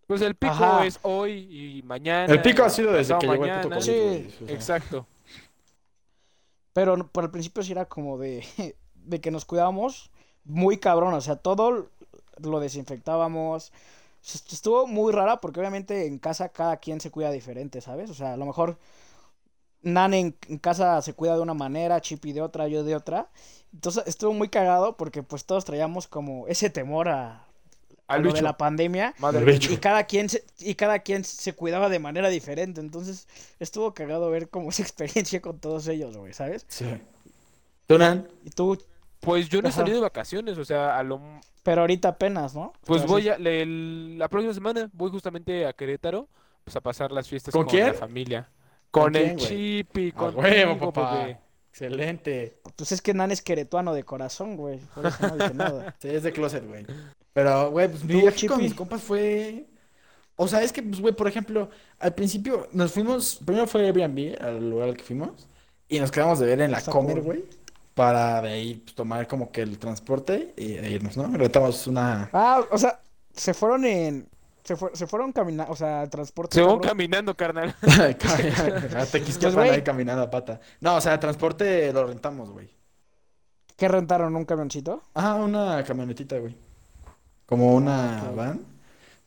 [0.08, 0.86] Pues el pico Ajá.
[0.86, 2.32] es hoy y mañana.
[2.34, 3.76] El pico ha sido desde que llegó el puto.
[3.76, 4.56] COVID, Sí, o sea.
[4.56, 5.06] Exacto.
[6.74, 8.46] Pero por el principio sí era como de,
[8.96, 10.10] de que nos cuidábamos
[10.44, 11.14] muy cabrón.
[11.14, 11.88] O sea, todo
[12.40, 13.72] lo desinfectábamos.
[14.24, 18.10] Est- Estuvo muy rara porque obviamente en casa cada quien se cuida diferente, ¿sabes?
[18.10, 18.78] O sea, a lo mejor
[19.84, 23.30] Nan en, en casa se cuida de una manera, Chippy de otra, yo de otra.
[23.74, 27.46] Entonces estuvo muy cagado porque pues todos traíamos como ese temor a,
[28.20, 29.14] lo de la pandemia.
[29.20, 29.72] Madre bicho.
[29.72, 32.82] Y cada quien se, y cada quien se cuidaba de manera diferente.
[32.82, 33.28] Entonces
[33.60, 36.66] estuvo cagado ver como esa experiencia con todos ellos, güey, ¿sabes?
[36.68, 36.86] Sí.
[37.88, 38.28] ¿Tú, Nan?
[38.44, 38.78] Y tú,
[39.20, 41.22] Pues yo no he salido de vacaciones, o sea, a lo...
[41.64, 42.74] pero ahorita apenas, ¿no?
[42.86, 43.30] Pues voy sí.
[43.30, 43.38] a...
[43.38, 46.28] le- el- la próxima semana voy justamente a Querétaro,
[46.64, 47.88] pues a pasar las fiestas ¿Con con, quién?
[47.88, 48.50] la familia.
[48.92, 49.38] ¿Con el?
[49.38, 51.40] Chippy, A con huevo, papá.
[51.72, 52.60] Excelente.
[52.76, 54.80] Pues es que Nan es queretuano de corazón, güey.
[54.94, 55.96] Por eso no dije nada.
[56.02, 56.86] Sí, es de closet, güey.
[57.34, 59.66] Pero, güey, pues mi ¿Tú, viaje con mis compas fue...
[60.36, 63.40] O sea, es que, pues, güey, por ejemplo, al principio nos fuimos...
[63.46, 65.48] Primero fue Airbnb, al lugar al que fuimos.
[65.88, 67.46] Y nos quedamos de ver en la Comer, güey.
[67.94, 71.28] Para de ahí pues, tomar como que el transporte y irnos, ¿no?
[71.38, 72.30] Rentamos una...
[72.34, 73.00] Ah, o sea,
[73.34, 74.28] se fueron en.
[74.64, 76.56] Se, fue- se fueron caminando, o sea, transporte.
[76.56, 76.88] Se van cabrón.
[76.90, 77.76] caminando, carnal.
[77.82, 78.16] Te
[79.20, 79.70] Pues, güey.
[79.70, 80.60] ahí caminando a pata.
[80.80, 82.70] No, o sea, transporte lo rentamos, güey.
[83.76, 84.36] ¿Qué rentaron?
[84.36, 85.02] ¿Un camioncito?
[85.16, 86.56] Ah, una camionetita, güey.
[87.48, 88.36] Como una ok.
[88.36, 88.66] van.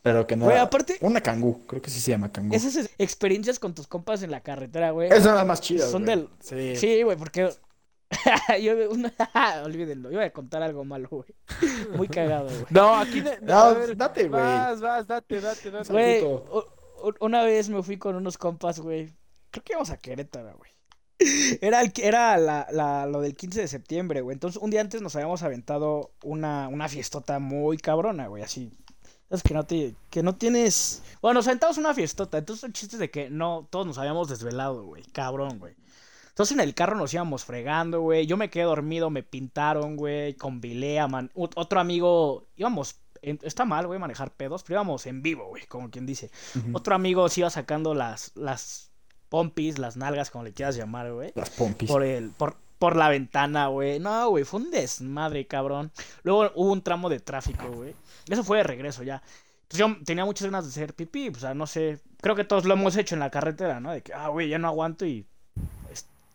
[0.03, 0.45] Pero que no.
[0.45, 2.55] Güey, aparte- Una cangú, creo que sí se llama cangú.
[2.55, 5.09] Esas es- experiencias con tus compas en la carretera, güey.
[5.09, 5.91] Esas son las más chidas.
[5.91, 6.17] Son güey.
[6.17, 6.77] del- Sí.
[6.77, 7.51] Sí, güey, porque.
[8.63, 9.13] yo, una-
[9.65, 11.35] olvídenlo, iba a contar algo malo, güey.
[11.97, 12.67] Muy cagado, güey.
[12.71, 13.21] No, aquí.
[13.21, 14.43] ne- No, ver, date, güey.
[14.43, 15.93] Vas, vas, date, date, date.
[15.93, 16.23] Güey,
[17.21, 19.13] una vez me fui con unos compas, güey.
[19.51, 20.71] Creo que íbamos a Querétaro, güey.
[21.61, 24.35] Era, el, era la, la- lo del 15 de septiembre, güey.
[24.35, 28.43] Entonces, un día antes nos habíamos aventado una, una fiestota muy cabrona, güey.
[28.43, 28.71] Así.
[29.31, 31.03] Es que no, te, que no tienes.
[31.23, 32.39] Bueno, nos aventamos una fiestota.
[32.39, 35.03] Entonces, el chiste es de que no, todos nos habíamos desvelado, güey.
[35.13, 35.75] Cabrón, güey.
[36.35, 38.27] Entonces en el carro nos íbamos fregando, güey.
[38.27, 40.35] Yo me quedé dormido, me pintaron, güey.
[40.35, 41.31] Con Vilea, man.
[41.35, 42.49] Ot- Otro amigo.
[42.57, 42.97] Íbamos.
[43.23, 46.31] Está mal, güey, manejar pedos, pero íbamos en vivo, güey, como quien dice.
[46.75, 48.91] Otro amigo se iba sacando las, las
[49.31, 51.33] pompis, las nalgas, como le quieras llamar, güey.
[51.35, 51.89] Las pompis.
[51.89, 53.99] Por el, por, por la ventana, güey.
[54.01, 55.91] No, güey, fue un desmadre, cabrón.
[56.23, 57.95] Luego hubo un tramo de tráfico, güey.
[58.29, 59.23] Eso fue de regreso ya.
[59.63, 62.01] Entonces yo tenía muchas ganas de hacer pipí, o sea, no sé.
[62.21, 63.93] Creo que todos lo hemos hecho en la carretera, ¿no?
[63.93, 65.27] De que, ah, güey, ya no aguanto y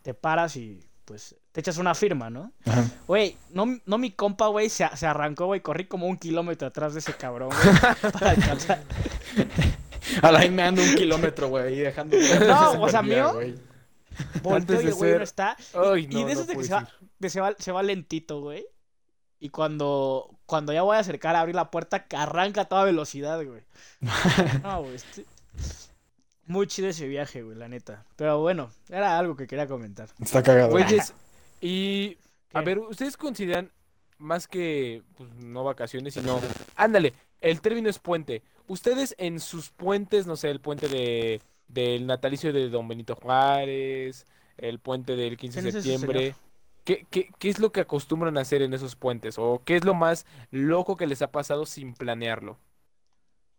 [0.02, 2.52] te paras y pues te echas una firma, ¿no?
[2.64, 2.84] Ajá.
[3.06, 5.60] Güey, no, no mi compa, güey, se, se arrancó, güey.
[5.60, 8.12] Corrí como un kilómetro atrás de ese cabrón, güey.
[8.12, 8.82] para alcanzar.
[10.22, 12.16] A la me ando un kilómetro, güey, y dejando.
[12.46, 13.32] No, o sea, mío.
[14.42, 15.56] Volteo Antes y el güey ser- no está.
[15.74, 17.82] Ay, y no, de esos no de que se va, de se va, se va
[17.82, 18.66] lentito, güey.
[19.38, 22.84] Y cuando, cuando ya voy a acercar a abrir la puerta, que arranca a toda
[22.84, 23.62] velocidad, güey.
[24.62, 24.94] No, güey.
[24.96, 25.24] este-
[26.50, 28.04] Muy chido ese viaje, güey, la neta.
[28.16, 30.08] Pero bueno, era algo que quería comentar.
[30.20, 30.72] Está cagado.
[30.72, 31.14] Güeyes,
[31.60, 32.18] y.
[32.52, 33.70] A ver, ¿ustedes consideran
[34.18, 36.40] más que pues, no vacaciones, sino.
[36.74, 38.42] Ándale, el término es puente.
[38.66, 44.26] Ustedes en sus puentes, no sé, el puente de del natalicio de Don Benito Juárez,
[44.58, 46.34] el puente del 15 ¿Quién de septiembre.
[46.82, 49.38] ¿Qué, qué, qué es lo que acostumbran a hacer en esos puentes?
[49.38, 52.58] ¿O qué es lo más loco que les ha pasado sin planearlo?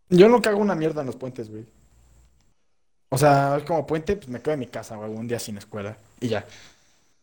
[0.10, 1.66] Yo nunca hago una mierda en los puentes, güey.
[3.14, 5.58] O sea, es como puente, pues me quedo en mi casa, güey, un día sin
[5.58, 5.98] escuela.
[6.22, 6.46] Y ya.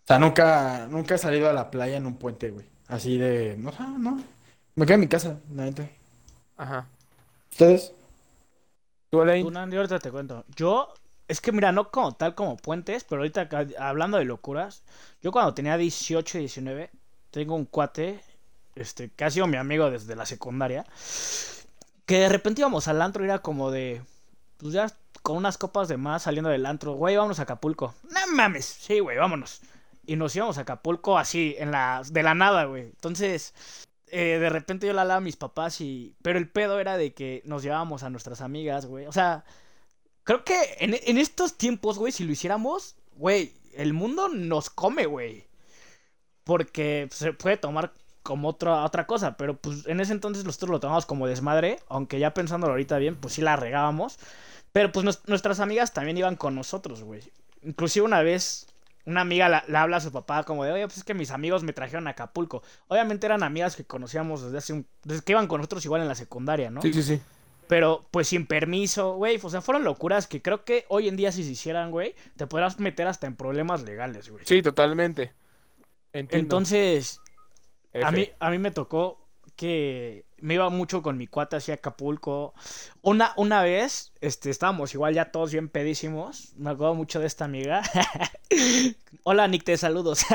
[0.05, 2.67] O sea, nunca, nunca he salido a la playa en un puente, güey.
[2.89, 3.57] Así de.
[3.59, 4.25] No, no, no.
[4.77, 5.89] Me quedo en mi casa, la neta.
[6.57, 6.87] Ajá.
[7.51, 7.93] ¿Ustedes?
[9.11, 9.45] ¿Tú, Alain?
[9.45, 10.45] Tú, Nandi, ahorita te cuento.
[10.55, 10.93] Yo,
[11.29, 14.83] es que mira, no como tal como puentes, pero ahorita ca- hablando de locuras,
[15.23, 16.91] yo cuando tenía 18, 19,
[17.31, 18.21] tengo un cuate,
[18.77, 20.85] este, que ha sido mi amigo desde la secundaria,
[22.07, 24.03] que de repente íbamos al antro y era como de,
[24.59, 24.87] pues ya
[25.23, 27.95] con unas copas de más saliendo del antro, güey, vámonos a Acapulco.
[28.11, 29.61] No mames, sí, güey, vámonos.
[30.07, 32.85] Y nos íbamos a Acapulco así, en la, de la nada, güey.
[32.85, 33.55] Entonces,
[34.07, 36.15] eh, de repente yo la hablaba a mis papás y...
[36.23, 39.07] Pero el pedo era de que nos llevábamos a nuestras amigas, güey.
[39.07, 39.45] O sea,
[40.25, 45.07] creo que en, en estos tiempos, güey, si lo hiciéramos, güey, el mundo nos come,
[45.07, 45.47] güey.
[46.45, 47.93] Porque se puede tomar
[48.29, 52.19] como otra, otra cosa, pero pues en ese entonces nosotros lo tomamos como desmadre, aunque
[52.19, 54.19] ya pensándolo ahorita bien, pues sí la regábamos.
[54.79, 57.21] Pero pues nos- nuestras amigas también iban con nosotros, güey.
[57.65, 58.69] Inclusive una vez
[59.07, 61.33] una amiga la- le habla a su papá como de, oye, pues es que mis
[61.33, 62.63] amigos me trajeron a Acapulco.
[62.87, 64.87] Obviamente eran amigas que conocíamos desde hace un...
[65.03, 66.81] Desde que iban con nosotros igual en la secundaria, ¿no?
[66.81, 67.21] Sí, sí, sí.
[67.67, 69.41] Pero pues sin permiso, güey.
[69.43, 72.47] O sea, fueron locuras que creo que hoy en día si se hicieran, güey, te
[72.47, 74.45] podrás meter hasta en problemas legales, güey.
[74.47, 75.33] Sí, totalmente.
[76.13, 76.45] Entiendo.
[76.45, 77.21] Entonces,
[78.01, 82.55] a mí, a mí me tocó que me iba mucho con mi cuata hacia Acapulco.
[83.03, 86.53] Una, una vez, este, estábamos igual ya todos bien pedísimos.
[86.57, 87.83] Me acuerdo mucho de esta amiga.
[89.25, 90.25] Hola, Nick, te saludos.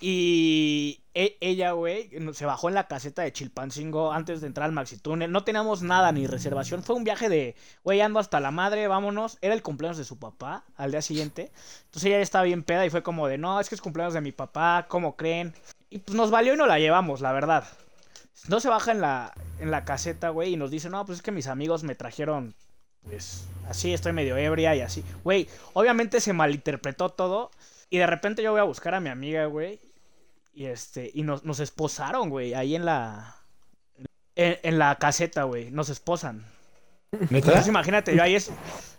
[0.00, 4.66] y e- ella, güey, no- se bajó en la caseta de Chilpancingo antes de entrar
[4.66, 5.30] al Maxi Túnel.
[5.32, 6.82] No teníamos nada ni reservación.
[6.82, 9.38] Fue un viaje de, güey, ando hasta la madre, vámonos.
[9.40, 11.52] Era el cumpleaños de su papá al día siguiente.
[11.86, 14.14] Entonces ella ya estaba bien peda y fue como de, no, es que es cumpleaños
[14.14, 15.54] de mi papá, ¿cómo creen?
[15.90, 17.64] Y pues nos valió y nos la llevamos, la verdad.
[18.48, 21.22] No se baja en la, en la caseta, güey, y nos dice, no, pues es
[21.22, 22.54] que mis amigos me trajeron,
[23.04, 25.04] pues, así, estoy medio ebria y así.
[25.24, 27.50] Güey, obviamente se malinterpretó todo.
[27.90, 29.78] Y de repente yo voy a buscar a mi amiga, güey.
[30.54, 33.36] Y este, y nos, nos esposaron, güey, ahí en la.
[34.34, 35.70] En, en la caseta, güey.
[35.70, 36.44] Nos esposan.
[37.30, 38.50] Entonces imagínate, yo ahí es.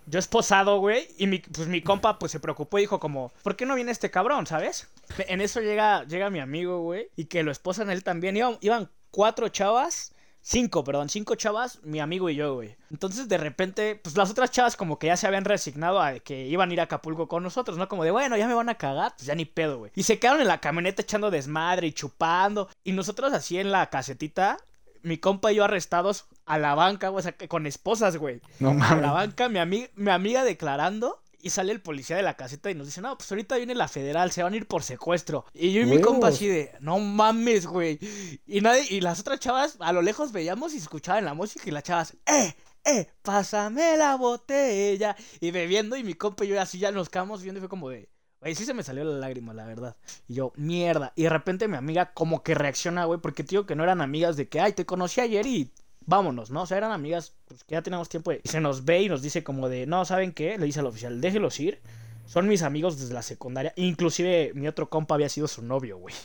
[0.06, 1.08] Yo esposado, güey.
[1.18, 3.92] Y mi, pues mi compa pues se preocupó y dijo como, ¿por qué no viene
[3.92, 4.88] este cabrón, sabes?
[5.18, 7.10] En eso llega, llega mi amigo, güey.
[7.16, 8.36] Y que lo esposan él también.
[8.38, 10.10] Iban, iban cuatro chavas.
[10.46, 12.76] Cinco, perdón, cinco chavas, mi amigo y yo, güey.
[12.92, 16.48] Entonces, de repente, pues las otras chavas como que ya se habían resignado a que
[16.48, 17.88] iban a ir a Acapulco con nosotros, ¿no?
[17.88, 19.94] Como de, bueno, ya me van a cagar, pues ya ni pedo, güey.
[19.96, 22.68] Y se quedaron en la camioneta echando desmadre y chupando.
[22.84, 24.58] Y nosotros así en la casetita,
[25.02, 28.42] mi compa y yo arrestados a la banca, güey, o sea, que con esposas, güey.
[28.60, 29.12] No A la mames.
[29.14, 32.88] banca, mi, ami- mi amiga declarando Y sale el policía de la caseta y nos
[32.88, 35.44] dice, no, pues ahorita viene la federal, se van a ir por secuestro.
[35.54, 38.00] Y yo y mi compa así de, no mames, güey.
[38.48, 41.72] Y nadie, y las otras chavas a lo lejos veíamos y escuchaban la música y
[41.72, 45.18] las chavas, eh, eh, pásame la botella.
[45.42, 47.90] Y bebiendo y mi compa y yo así ya nos quedamos viendo y fue como
[47.90, 48.08] de,
[48.40, 49.98] güey, sí se me salió la lágrima, la verdad.
[50.30, 51.12] Y yo, mierda.
[51.18, 54.38] Y de repente mi amiga como que reacciona, güey, porque tío que no eran amigas
[54.38, 55.74] de que, ay, te conocí ayer y
[56.06, 56.64] vámonos, ¿no?
[56.64, 58.42] O sea, eran amigas pues, que ya teníamos tiempo de...
[58.44, 60.58] Y se nos ve y nos dice como de, no, ¿saben qué?
[60.58, 61.80] Le dice al oficial, déjelos ir.
[62.26, 63.74] Son mis amigos desde la secundaria.
[63.76, 66.16] Inclusive mi otro compa había sido su novio, güey.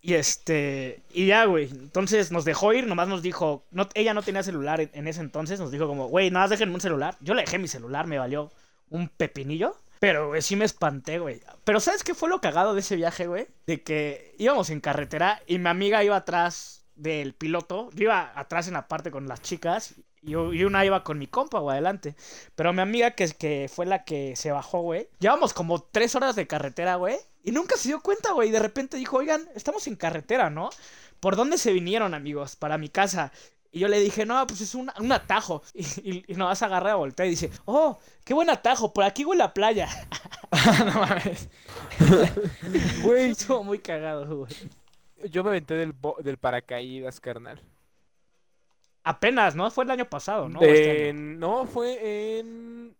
[0.00, 1.02] Y este...
[1.12, 1.68] Y ya, güey.
[1.70, 3.64] Entonces nos dejó ir, nomás nos dijo...
[3.70, 5.60] No, ella no tenía celular en, en ese entonces.
[5.60, 7.16] Nos dijo como, güey, nada más déjenme un celular.
[7.20, 8.50] Yo le dejé mi celular, me valió
[8.90, 9.76] un pepinillo.
[10.00, 11.40] Pero, güey, sí me espanté, güey.
[11.64, 13.48] Pero, ¿sabes qué fue lo cagado de ese viaje, güey?
[13.66, 17.90] De que íbamos en carretera y mi amiga iba atrás del piloto.
[17.94, 21.60] Yo iba atrás en la parte con las chicas y, una iba con mi compa,
[21.60, 22.14] güey, adelante.
[22.54, 25.08] Pero mi amiga, que, que fue la que se bajó, güey.
[25.18, 27.16] Llevamos como tres horas de carretera, güey.
[27.44, 28.48] Y nunca se dio cuenta, güey.
[28.48, 30.70] Y de repente dijo, oigan, estamos en carretera, ¿no?
[31.20, 32.56] ¿Por dónde se vinieron, amigos?
[32.56, 33.32] Para mi casa.
[33.70, 35.62] Y yo le dije, no, pues es un, un atajo.
[35.74, 39.24] Y, y, y nos agarra a voltear y dice, oh, qué buen atajo, por aquí
[39.24, 39.88] huele a playa.
[40.84, 41.48] no mames.
[43.02, 44.52] Güey, estuvo muy cagado, güey.
[45.30, 47.60] Yo me aventé del, bo- del paracaídas, carnal.
[49.04, 49.70] Apenas, ¿no?
[49.70, 50.60] Fue el año pasado, ¿no?
[50.62, 51.38] Este año.
[51.38, 52.94] No, fue en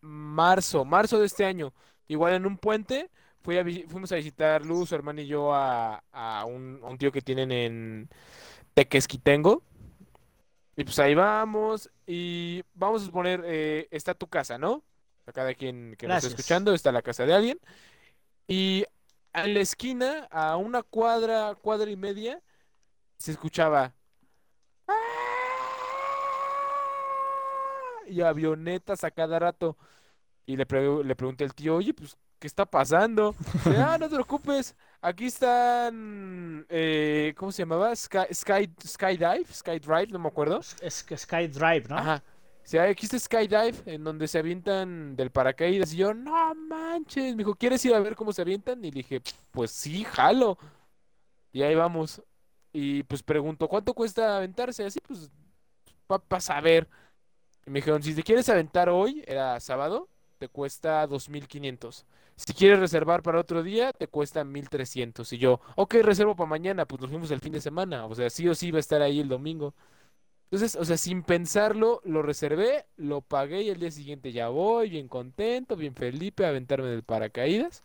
[0.00, 1.72] marzo, marzo de este año.
[2.06, 3.10] Igual en un puente,
[3.42, 6.86] fui a vi- fuimos a visitar Luz, su hermana y yo a, a un, a
[6.86, 8.08] un tío que tienen en
[8.74, 9.62] Tequesquitengo.
[10.76, 14.84] Y pues ahí vamos y vamos a suponer, eh, está tu casa, ¿no?
[15.26, 17.58] A cada quien que nos está escuchando, está la casa de alguien.
[18.46, 18.84] Y
[19.44, 22.40] en la esquina, a una cuadra, cuadra y media,
[23.16, 23.92] se escuchaba
[28.06, 29.76] y avionetas a cada rato.
[30.46, 33.34] Y le, pre- le pregunté al tío, oye, pues, ¿qué está pasando?
[33.66, 37.94] Ah, no te preocupes, aquí están, eh, ¿cómo se llamaba?
[37.94, 40.60] Sky, Sky, Skydive, Skydrive, no me acuerdo.
[40.80, 41.98] Es que Sky Drive, ¿no?
[41.98, 42.22] Ajá.
[42.68, 45.94] Sea, está Skydive, en donde se avientan del paracaídas.
[45.94, 47.34] Y yo, no manches.
[47.34, 48.84] Me dijo, ¿quieres ir a ver cómo se avientan?
[48.84, 50.58] Y dije, pues sí, jalo.
[51.50, 52.22] Y ahí vamos.
[52.70, 54.84] Y pues pregunto, ¿cuánto cuesta aventarse?
[54.84, 55.30] Así, pues,
[56.06, 56.86] para saber.
[57.64, 62.04] Y me dijeron, si te quieres aventar hoy, era sábado, te cuesta 2.500.
[62.36, 65.32] Si quieres reservar para otro día, te cuesta 1.300.
[65.32, 68.04] Y yo, ok, reservo para mañana, pues nos fuimos el fin de semana.
[68.04, 69.72] O sea, sí o sí va a estar ahí el domingo.
[70.50, 74.88] Entonces, o sea, sin pensarlo, lo reservé, lo pagué y el día siguiente ya voy,
[74.90, 77.82] bien contento, bien Felipe, a aventarme del paracaídas.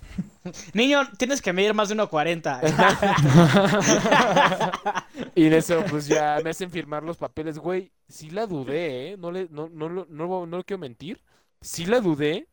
[0.74, 2.60] Niño, tienes que medir más de 1.40.
[5.34, 7.92] Y en eso, pues ya me hacen firmar los papeles, güey.
[8.08, 9.16] Sí la dudé, ¿eh?
[9.16, 11.20] No, le, no, no, no, no lo quiero mentir.
[11.60, 12.48] Sí la dudé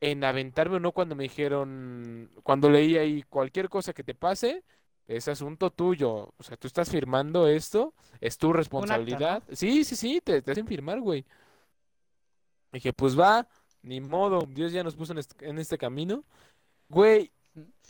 [0.00, 4.64] en aventarme o no cuando me dijeron, cuando leí ahí cualquier cosa que te pase,
[5.06, 6.32] es asunto tuyo.
[6.36, 9.42] O sea, tú estás firmando esto, es tu responsabilidad.
[9.52, 11.24] Sí, sí, sí, te, te hacen firmar, güey.
[12.72, 13.46] Dije, pues va,
[13.82, 16.24] ni modo, Dios ya nos puso en este, en este camino.
[16.88, 17.30] Güey,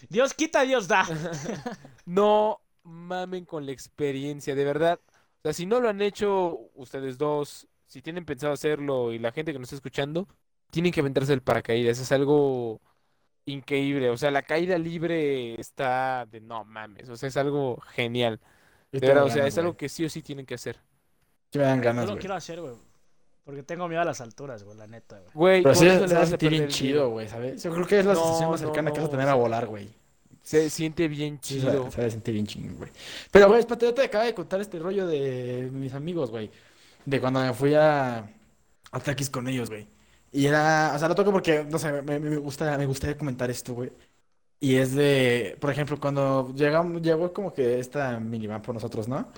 [0.08, 1.06] Dios quita, Dios da.
[2.04, 5.00] no mamen con la experiencia, de verdad.
[5.38, 9.32] O sea, si no lo han hecho ustedes dos, si tienen pensado hacerlo y la
[9.32, 10.28] gente que nos está escuchando,
[10.70, 11.98] tienen que aventarse el paracaídas.
[11.98, 12.80] Es algo
[13.46, 14.10] increíble.
[14.10, 17.08] O sea, la caída libre está de no mames.
[17.08, 18.40] O sea, es algo genial.
[18.92, 20.80] Yo De verdad, o sea, ganas, es algo que sí o sí tienen que hacer.
[21.52, 22.18] Sí me dan Yo ganas, lo güey.
[22.18, 22.74] quiero hacer, güey.
[23.44, 25.32] Porque tengo miedo a las alturas, güey, la neta, güey.
[25.34, 27.62] Güey, Pero sí, se a sentir bien chido, güey, ¿sabes?
[27.62, 29.28] Yo creo que es la No, sensación más no, cercana que vas a no, tener
[29.28, 29.90] a volar, güey.
[30.42, 31.90] Se siente bien se chido.
[31.90, 32.90] se va a sentir bien chingón, güey.
[33.30, 36.50] Pero, güey, espérate, yo te acabo de contar este rollo de mis amigos, güey.
[37.04, 38.18] De cuando me fui a,
[38.92, 39.88] a Takis con ellos, güey.
[40.34, 43.50] Y era, o sea, lo toco porque, no sé, me, me- gusta, me gustaría comentar
[43.50, 43.92] esto, güey.
[44.60, 49.28] Y es de, por ejemplo, cuando llegamos, llegó como que esta minivan por nosotros, ¿no?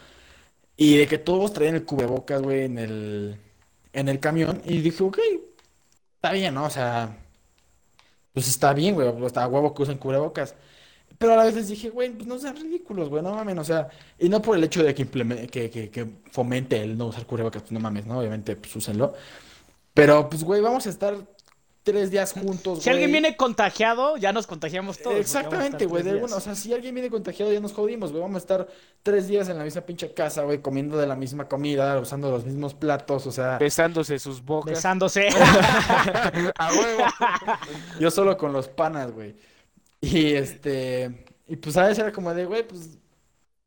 [0.77, 3.39] Y de que todos traían el cubrebocas, güey, en el,
[3.95, 4.63] en el camión.
[4.67, 5.19] Y dije, ok,
[6.17, 6.65] está bien, ¿no?
[6.67, 7.17] O sea,
[8.33, 10.55] pues está bien, güey, pues está huevo que usen cubrebocas.
[11.19, 13.89] Pero a la vez dije, güey, pues no sean ridículos, güey, no mames, o sea,
[14.19, 15.07] y no por el hecho de que,
[15.51, 18.19] que, que fomente el no usar cubrebocas, pues no mames, ¿no?
[18.21, 19.15] Obviamente, pues úsenlo.
[19.97, 21.17] Pero, pues, güey, vamos a estar
[21.83, 25.17] tres días juntos, Si alguien viene contagiado, ya nos contagiamos todos.
[25.17, 28.39] Exactamente, güey, de o sea, si alguien viene contagiado ya nos jodimos, güey, vamos a
[28.39, 28.69] estar
[29.03, 32.45] tres días en la misma pinche casa, güey, comiendo de la misma comida, usando los
[32.45, 34.75] mismos platos, o sea, Besándose sus bocas.
[34.75, 35.29] Besándose.
[36.59, 37.05] A huevo.
[38.01, 39.35] yo solo con los panas, güey.
[40.03, 42.99] Y este, y pues a veces era como de, güey, pues,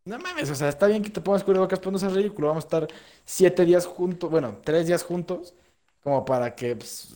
[0.06, 2.66] no mames, o sea, está bien que te pongas cubrebocas, pero no seas ridículo, vamos
[2.66, 2.88] a estar
[3.26, 5.54] siete días juntos, bueno, tres días juntos,
[6.04, 7.14] como para que, pues,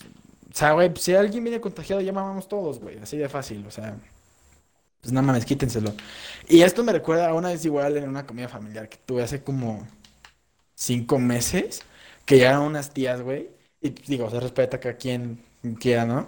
[0.52, 2.98] O sea, güey, si alguien viene contagiado, ya mamamos todos, güey.
[3.00, 3.98] Así de fácil, o sea.
[5.02, 5.94] Pues nada mames, quítenselo.
[6.48, 9.44] Y esto me recuerda a una vez igual en una comida familiar que tuve hace
[9.44, 9.86] como
[10.76, 11.84] cinco meses,
[12.26, 13.50] que llegaron unas tías, güey.
[13.82, 15.44] Y digo, se respeta que a quien
[15.80, 16.28] quiera, ¿no?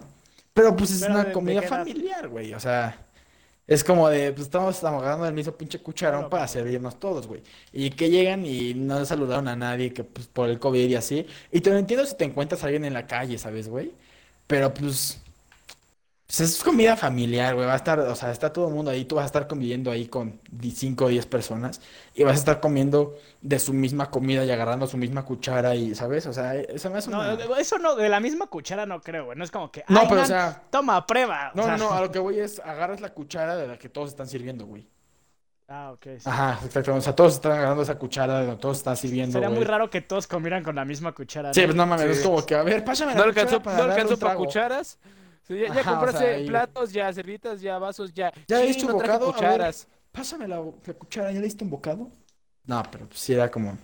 [0.53, 2.53] Pero pues es Pero, una ¿de- de comida familiar, güey.
[2.53, 3.04] O sea,
[3.67, 7.41] es como de, pues estamos agarrando el mismo pinche cucharón Claro, para servirnos todos, güey.
[7.73, 11.25] Y que llegan y no saludaron a nadie que pues por el COVID y así.
[11.51, 13.93] Y te lo entiendo si te encuentras a alguien en la calle, ¿sabes, güey?
[14.47, 15.24] Pero pues,
[16.27, 17.67] pues es comida familiar, güey.
[17.67, 19.05] Va a estar, o sea, está todo el mundo ahí.
[19.05, 21.81] Tú vas a estar conviviendo ahí con 5 o 10 personas.
[22.15, 25.93] Y vas a estar comiendo de su misma comida y agarrando su misma cuchara y,
[25.93, 26.25] ¿sabes?
[26.25, 27.37] O sea, eso me hace No, una...
[27.59, 29.37] eso no, de la misma cuchara no creo, güey.
[29.37, 29.83] No es como que.
[29.87, 30.63] No, "Ay, pero o sea...
[30.71, 31.51] Toma, prueba.
[31.53, 33.77] o No, sea, no, no, a lo que voy es agarras la cuchara de la
[33.77, 34.87] que todos están sirviendo, güey.
[35.67, 36.03] Ah, ok.
[36.17, 36.23] sí.
[36.29, 36.93] Ajá, exacto.
[36.95, 39.67] O sea, todos están agarrando esa cuchara de donde todos están sirviendo, Sería muy güey.
[39.67, 41.53] raro que todos comieran con la misma cuchara.
[41.53, 41.67] Sí, ¿no?
[41.67, 42.11] pues no mames, Sí.
[42.19, 44.19] es como que, a ver, pásame la No cuchara alcanzó, para no darle alcanzó un
[44.19, 44.45] para trago.
[44.45, 44.99] cucharas.
[45.47, 48.31] Sí, ya, ya Ajá, o compraste sea, platos, ya servitas, ya vasos, ya.
[48.47, 49.25] ¿Ya Chin, diste un no bocado?
[49.25, 49.35] A ver.
[49.35, 49.87] cucharas.
[50.11, 52.09] Pásame la, la cuchara, ¿ya le diste un bocado?
[52.65, 53.77] No, pero pues sí era como...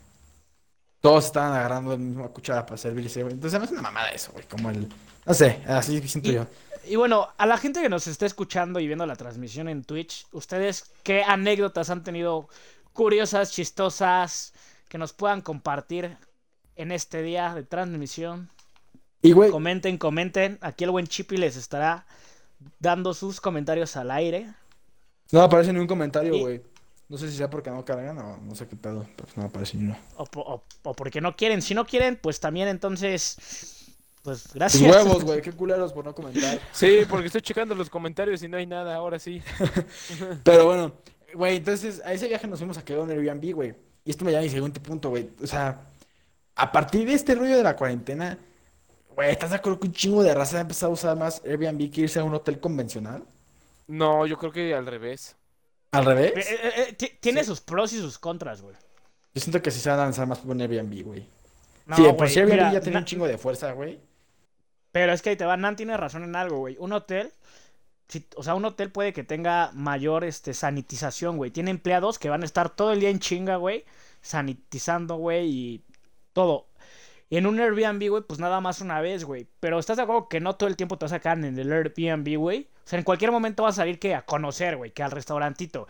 [1.02, 3.34] Todos estaban agarrando la misma cuchara para servirse, güey.
[3.34, 4.46] Entonces, es una mamada eso, güey.
[4.48, 4.88] Como el...
[5.26, 6.48] No sé, así siento Y- yo.
[6.84, 10.26] Y bueno, a la gente que nos está escuchando y viendo la transmisión en Twitch,
[10.32, 12.50] ¿ustedes qué anécdotas han tenido
[12.94, 14.54] curiosas, chistosas,
[14.90, 16.18] que nos puedan compartir
[16.76, 18.50] en este día de transmisión?
[19.22, 20.58] Y, güey, Comenten, comenten.
[20.62, 22.06] Aquí el buen Chippy les estará
[22.80, 24.48] dando sus comentarios al aire.
[25.32, 26.62] no aparece ni un comentario, Y- güey.
[27.10, 29.76] No sé si sea porque no cargan o no sé qué pedo, pero no aparece
[29.78, 29.98] ni uno.
[30.16, 31.62] O, o- o porque no quieren.
[31.62, 33.78] Si no quieren, pues también entonces.
[34.24, 34.90] Pues gracias.
[34.90, 36.60] huevos, güey, qué culeros por no comentar.
[36.72, 39.42] Sí, porque estoy checando los comentarios y no hay nada, ahora sí.
[40.44, 40.94] Pero bueno,
[41.34, 43.74] güey, entonces a ese viaje nos fuimos a quedar en Airbnb, güey.
[44.06, 45.30] Y esto me lleva a mi siguiente punto, güey.
[45.44, 45.82] O sea,
[46.56, 48.38] a partir de este rollo de la cuarentena,
[49.16, 51.92] güey, ¿estás de acuerdo que un chingo de raza ha empezado a usar más Airbnb
[51.92, 53.24] que irse a un hotel convencional?
[53.88, 55.36] No, yo creo que al revés.
[55.92, 56.32] ¿Al revés?
[56.36, 57.48] Eh, eh, eh, ti- tiene Sí.
[57.48, 58.76] sus pros y sus contras, güey.
[59.34, 61.28] Yo siento que sí se van a lanzar más por un Airbnb, güey.
[61.86, 63.72] No, sí, de por güey, sí Airbnb mira, ya tiene na- un chingo de fuerza,
[63.74, 64.00] güey.
[64.92, 66.76] Pero es que ahí te va, Nan tiene razón en algo, güey.
[66.80, 67.32] Un hotel,
[68.08, 71.52] si- o sea, un hotel puede que tenga mayor este, sanitización, güey.
[71.52, 73.84] Tiene empleados que van a estar todo el día en chinga, güey,
[74.22, 75.82] sanitizando, güey, y
[76.34, 76.68] todo.
[77.32, 79.48] Y en un Airbnb, güey, pues nada más una vez, güey.
[79.62, 81.72] Pero estás de acuerdo que no todo el tiempo te vas a quedar en el
[81.72, 82.68] Airbnb, güey.
[82.84, 85.88] O sea, en cualquier momento vas a salir que a conocer, güey, que al restaurantito.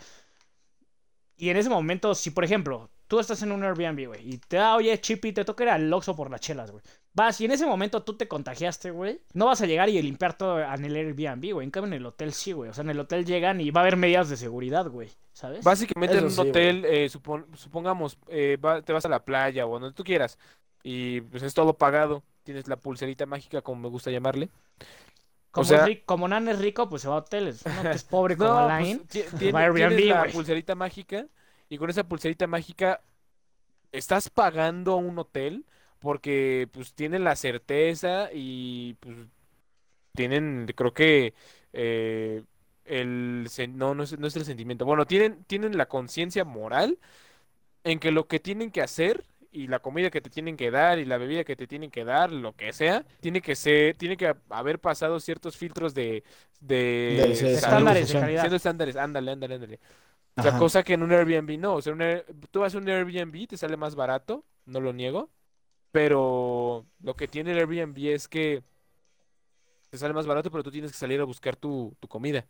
[1.38, 4.58] Y en ese momento, si por ejemplo, tú estás en un Airbnb, güey, y te
[4.58, 6.84] da, oye, Chippy, te toca ir al Oxxo por las chelas, güey.
[7.14, 9.22] Vas y en ese momento tú te contagiaste, güey.
[9.34, 11.66] No vas a llegar y limpiar todo en el Airbnb, güey.
[11.66, 12.70] En cambio, en el hotel sí, güey.
[12.70, 15.10] O sea, en el hotel llegan y va a haber medidas de seguridad, güey.
[15.34, 15.64] ¿Sabes?
[15.64, 19.66] Básicamente en un sí, hotel, eh, supon- supongamos, eh, va- te vas a la playa
[19.66, 20.38] o donde tú quieras
[20.84, 22.24] y pues es todo pagado.
[22.44, 24.50] Tienes la pulserita mágica, como me gusta llamarle.
[25.52, 27.64] Como, sea- como Nan es rico, pues se va a hoteles.
[27.66, 29.00] Uno que es pobre como Alain.
[29.00, 31.28] pues, va a Airbnb, tienes la pulserita mágica
[31.70, 33.02] y con esa pulserita mágica
[33.92, 35.66] estás pagando a un hotel
[36.00, 39.18] porque pues tienen la certeza y pues
[40.14, 41.34] tienen, creo que
[41.74, 42.44] eh,
[42.86, 44.86] el no, no es, no es el sentimiento.
[44.86, 47.00] Bueno, tienen, tienen la conciencia moral
[47.84, 50.98] en que lo que tienen que hacer y la comida que te tienen que dar
[51.00, 54.16] y la bebida que te tienen que dar, lo que sea, tiene que ser, tiene
[54.18, 56.24] que haber pasado ciertos filtros de,
[56.62, 58.42] de De- de salud, estándares de calidad.
[58.42, 59.80] siendo estándares, ándale, ándale, ándale.
[60.38, 60.60] O sea, Ajá.
[60.60, 61.76] cosa que en un Airbnb no.
[61.76, 64.94] O sea, un Air- tú vas a un Airbnb, te sale más barato, no lo
[64.94, 65.30] niego.
[65.92, 68.64] Pero lo que tiene el Airbnb es que
[69.90, 72.46] te sale más barato, pero tú tienes que salir a buscar tu, tu comida.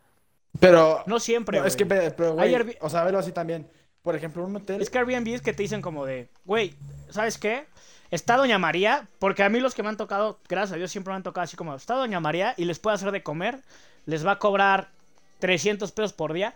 [0.60, 3.68] Pero, No siempre, no, es que, pero, güey, Airbnb- o sea, velo así también.
[4.02, 4.82] Por ejemplo, un hotel...
[4.82, 6.74] Es que Airbnb es que te dicen como de, güey,
[7.10, 7.66] ¿sabes qué?
[8.10, 11.12] Está Doña María, porque a mí los que me han tocado, gracias a Dios, siempre
[11.12, 13.60] me han tocado así como, está Doña María y les puede hacer de comer,
[14.06, 14.90] les va a cobrar
[15.38, 16.54] 300 pesos por día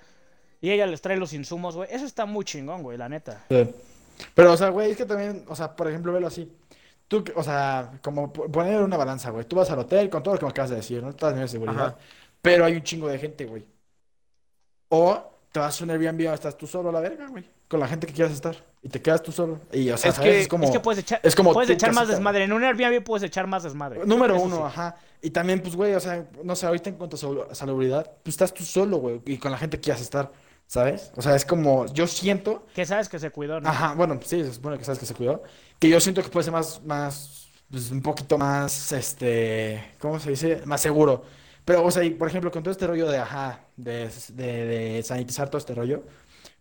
[0.60, 1.88] y ella les trae los insumos, güey.
[1.92, 3.44] Eso está muy chingón, güey, la neta.
[3.48, 3.70] Sí.
[4.34, 6.52] Pero, o sea, güey, es que también, o sea, por ejemplo, velo así.
[7.08, 9.44] Tú, o sea, como po- poner una balanza, güey.
[9.44, 11.14] Tú vas al hotel con todo lo que me acabas de decir, ¿no?
[11.14, 11.86] Todas las medidas de seguridad.
[11.86, 11.98] Ajá.
[12.42, 13.64] Pero hay un chingo de gente, güey.
[14.88, 17.42] O te vas a un Airbnb donde estás tú solo a la verga, güey.
[17.66, 18.54] Con la gente que quieras estar.
[18.82, 19.58] Y te quedas tú solo.
[19.72, 20.30] Y, o sea, Es ¿sabes?
[20.30, 20.64] que- Es como...
[20.64, 22.44] Es que puedes echar, es como puedes echar más desmadre.
[22.44, 24.04] En un Airbnb puedes echar más desmadre.
[24.04, 24.62] Número Eso uno, sí.
[24.66, 24.96] ajá.
[25.22, 28.34] Y también, pues, güey, o sea, no sé, ahorita en cuanto a salu- salubridad, pues
[28.34, 29.22] estás tú solo, güey.
[29.24, 30.30] Y con la gente que quieras estar,
[30.66, 31.10] ¿sabes?
[31.16, 33.70] O sea, es como, yo siento Que sabes que se cuidó, ¿no?
[33.70, 35.42] Ajá, bueno, sí, se supone que sabes que se cuidó.
[35.78, 40.28] Que yo siento que puede ser más, más, pues un poquito más, este, ¿cómo se
[40.30, 40.60] dice?
[40.66, 41.24] Más seguro.
[41.66, 45.04] Pero, o sea, y, por ejemplo, con todo este rollo de, ajá, de, de, de
[45.04, 46.04] sanitizar todo este rollo,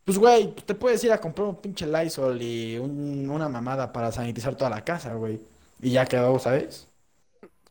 [0.06, 4.12] pues, güey, te puedes ir a comprar un pinche Lysol y un- una mamada para
[4.12, 5.42] sanitizar toda la casa, güey.
[5.82, 6.90] Y ya quedó, ¿sabes?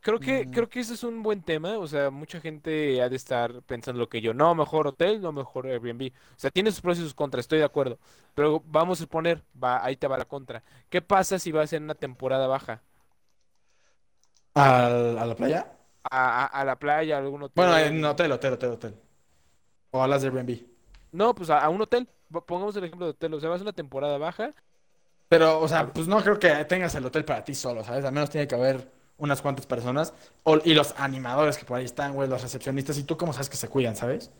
[0.00, 0.50] Creo que, Mm.
[0.50, 1.78] creo que ese es un buen tema.
[1.78, 4.34] O sea, mucha gente ha de estar pensando lo que yo.
[4.34, 6.12] No, mejor hotel, no mejor Airbnb.
[6.36, 7.98] O sea, tiene sus pros y sus contras, estoy de acuerdo.
[8.34, 10.62] Pero vamos a poner, va, ahí te va la contra.
[10.90, 12.82] ¿Qué pasa si vas en una temporada baja?
[14.54, 15.62] ¿Al- ¿A la playa?
[16.10, 17.52] A, a- la playa, a algún hotel.
[17.64, 18.94] Bueno, en hotel, hotel, hotel, hotel.
[19.90, 20.58] O a las de Airbnb.
[21.12, 22.08] No, pues a, a un hotel.
[22.46, 23.34] Pongamos el ejemplo de hotel.
[23.34, 24.52] O sea, vas a una temporada baja.
[25.28, 28.04] Pero, o sea, pues no creo que tengas el hotel para ti solo, ¿sabes?
[28.04, 30.12] Al menos tiene que haber unas cuantas personas.
[30.42, 32.98] O- y los animadores que por ahí están, güey, los recepcionistas.
[32.98, 34.30] Y tú, ¿cómo sabes que se cuidan, ¿sabes?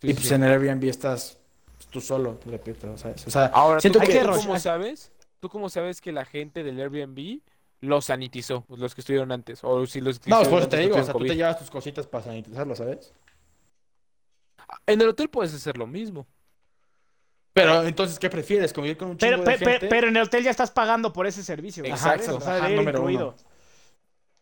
[0.00, 0.34] Sí, y pues sí.
[0.34, 1.38] en el Airbnb estás
[1.76, 3.26] pues, tú solo, te repito, ¿sabes?
[3.26, 5.12] O sea, Ahora, siento ¿tú, que- tú cómo sabes?
[5.40, 7.40] ¿Tú cómo sabes que la gente del Airbnb
[7.80, 8.62] los sanitizó?
[8.62, 9.60] Pues, Los que estuvieron antes.
[9.62, 12.06] O si los que no, eso te digo, o sea, tú te llevas tus cositas
[12.06, 13.12] para sanitizarlo, ¿sabes?
[14.86, 16.26] En el hotel puedes hacer lo mismo.
[17.52, 18.72] Pero entonces, ¿qué prefieres?
[18.72, 19.86] ¿Convivir con un chingo Pero, de pe- pe- gente?
[19.88, 21.82] pero en el hotel ya estás pagando por ese servicio.
[21.82, 22.24] güey, Exacto.
[22.24, 22.38] ¿sabes?
[22.38, 23.34] O sea, Ajá, número uno.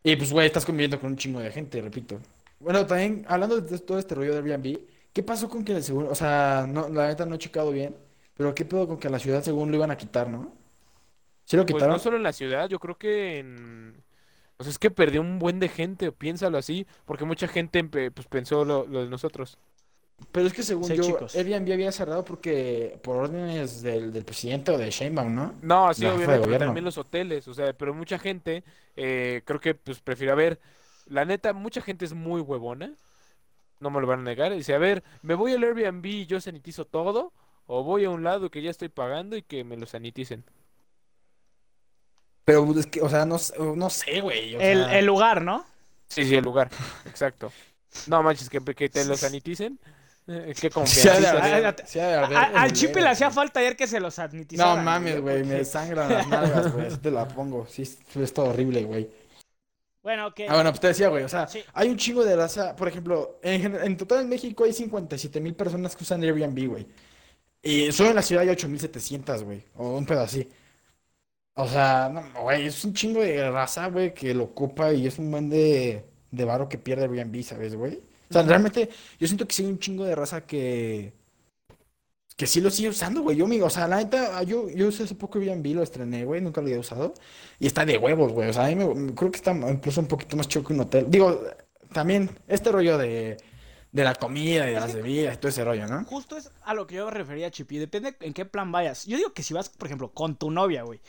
[0.03, 2.19] Y pues, güey, estás conviviendo con un chingo de gente, repito.
[2.61, 4.81] Bueno, también, hablando de todo este rollo de Airbnb,
[5.13, 7.97] ¿qué pasó con que el seguro, o sea, no, la neta no he checado bien,
[8.35, 10.53] pero qué pedo con que la ciudad según lo iban a quitar, ¿no?
[11.47, 14.05] ¿Sí lo Pues no solo en la ciudad, yo creo que en...
[14.59, 18.27] O sea, es que perdió un buen de gente, piénsalo así, porque mucha gente pues,
[18.27, 19.59] pensó lo, lo de nosotros.
[20.33, 21.35] Pero es que según Sí, yo, chicos.
[21.35, 25.55] Airbnb había cerrado porque, por órdenes del, del presidente o de Sheinbaum, ¿no?
[25.61, 28.65] No, sí, obviamente, también los hoteles, o sea, pero mucha gente,
[28.97, 30.61] eh, creo que pues prefiere, a ver,
[31.07, 32.95] la neta, mucha gente es muy huevona,
[33.81, 36.27] no me lo van a negar, y dice, a ver, me voy al Airbnb y
[36.27, 37.33] yo sanitizo todo,
[37.67, 40.45] o voy a un lado que ya estoy pagando y que me lo saniticen.
[42.47, 44.55] Pero es que, o sea, no, sé- no sé, güey.
[44.57, 45.67] o El, sea, el lugar, ¿no?
[46.09, 46.71] Sí, sí, el lugar,
[47.05, 47.53] exacto.
[48.07, 49.79] No manches, que, que te lo saniticen,
[50.29, 51.75] eh, qué confianza.
[51.87, 54.77] sí al Chipe le hacía falta ayer que se los sanitizaran.
[54.79, 57.67] No mames, güey, me sangran las nalgas, güey, así te la pongo.
[57.69, 59.11] Sí, es, todo horrible, güey.
[60.05, 61.65] Bueno, que Ah, bueno, pues te decía, güey, o sea, Sí.
[61.75, 65.55] hay un chingo de raza, por ejemplo, en, en total en México hay 57 mil
[65.57, 66.87] personas que usan Airbnb, güey.
[67.61, 70.49] Y solo en la ciudad hay 8700, güey, o un pedo así.
[71.59, 75.19] O sea, no, güey, es un chingo de raza, güey, que lo ocupa y es
[75.19, 78.03] un buen de, de varo que pierde Airbnb, ¿sabes, güey?
[78.31, 81.15] O sea, realmente, yo siento que sí hay un chingo de raza que,
[82.37, 83.37] que sí lo sigue usando, güey.
[83.37, 86.41] Yo, me, o sea, la neta, yo, yo usé hace poco Airbnb, lo estrené, güey,
[86.43, 87.15] nunca lo había usado.
[87.59, 88.51] Y está de huevos, güey.
[88.51, 90.81] O sea, a mí me, creo que está incluso un poquito más chido que un
[90.81, 91.07] hotel.
[91.09, 91.41] Digo,
[91.93, 93.39] también este rollo de,
[93.93, 96.05] de la comida y de Es las que- bebidas todo ese rollo, ¿no?
[96.05, 97.79] justo es a lo que yo me refería, Chipi.
[97.79, 99.07] Depende en qué plan vayas.
[99.07, 101.01] Yo digo que si vas, por ejemplo, con tu novia, güey.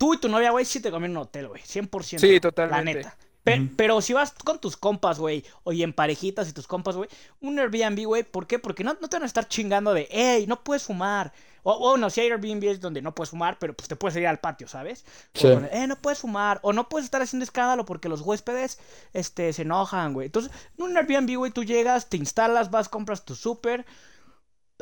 [0.00, 1.60] Tú y tu novia, güey, sí te conviene un hotel, güey.
[1.62, 2.18] 100%.
[2.20, 2.94] Sí, La totalmente.
[2.94, 3.16] neta.
[3.44, 3.68] Pe- Ujú.
[3.76, 7.10] Pero si vas con tus compas, güey, o y en parejitas y tus compas, güey,
[7.42, 8.58] un Airbnb, güey, ¿por qué?
[8.58, 11.34] Porque no, no te van a estar chingando de, hey, no puedes fumar.
[11.62, 14.16] O, o no, si hay Airbnb es donde no puedes fumar, pero pues te puedes
[14.16, 15.04] ir al patio, ¿sabes?
[15.34, 15.48] Sí.
[15.48, 16.60] eh, no puedes fumar.
[16.62, 18.78] O no puedes estar haciendo escándalo porque los huéspedes,
[19.12, 20.26] este, se enojan, güey.
[20.26, 23.84] Entonces, en un Airbnb, güey, tú llegas, te instalas, vas, compras tu súper,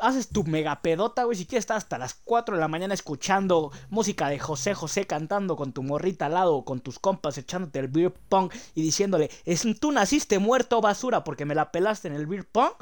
[0.03, 1.37] haces tu mega pedota, güey.
[1.37, 5.57] Si quieres estar hasta las 4 de la mañana escuchando música de José José cantando
[5.57, 9.65] con tu morrita al lado con tus compas echándote el beer pong y diciéndole, es,
[9.81, 12.73] tú naciste muerto basura porque me la pelaste en el beer pong,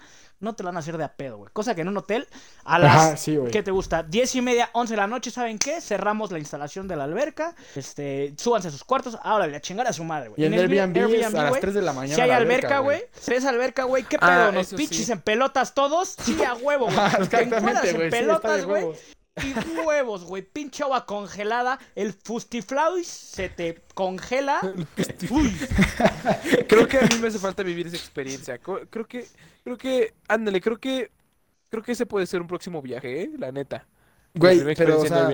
[0.40, 1.50] no te la van a hacer de a pedo, güey.
[1.52, 2.26] Cosa que en un hotel,
[2.64, 3.38] a las Ajá, sí.
[3.50, 4.02] ¿Qué te gusta?
[4.02, 5.80] 10 y media, 11 de la noche, ¿saben qué?
[5.80, 7.54] Cerramos la instalación de la alberca.
[7.74, 9.18] Este, súbanse a sus cuartos.
[9.22, 10.42] Ahora le a chingar a su madre, güey.
[10.42, 13.02] Y en el Airbnb, es a las 3 de la mañana Si hay alberca, güey.
[13.18, 14.04] Si es alberca, güey.
[14.04, 14.52] ¿Qué Ah, pedo?
[14.52, 15.12] ¿Nos eso pinches sí.
[15.12, 16.16] en pelotas todos?
[16.22, 16.96] Sí, a huevo, güey.
[17.06, 18.86] Ah, Exactamente, en pelotas, güey.
[19.42, 19.52] Y
[19.86, 20.42] huevos, güey.
[20.42, 21.78] Pinche agua congelada.
[21.94, 24.60] El fustiflauis se te congela.
[25.30, 25.54] Uy,
[26.68, 28.58] Creo que a mí me hace falta vivir esa experiencia.
[28.58, 29.26] Creo que,
[29.62, 31.10] creo que, ándale, creo que,
[31.68, 33.30] creo que ese puede ser un próximo viaje, ¿eh?
[33.38, 33.86] La neta.
[34.34, 35.28] Güey, pero, o en sea,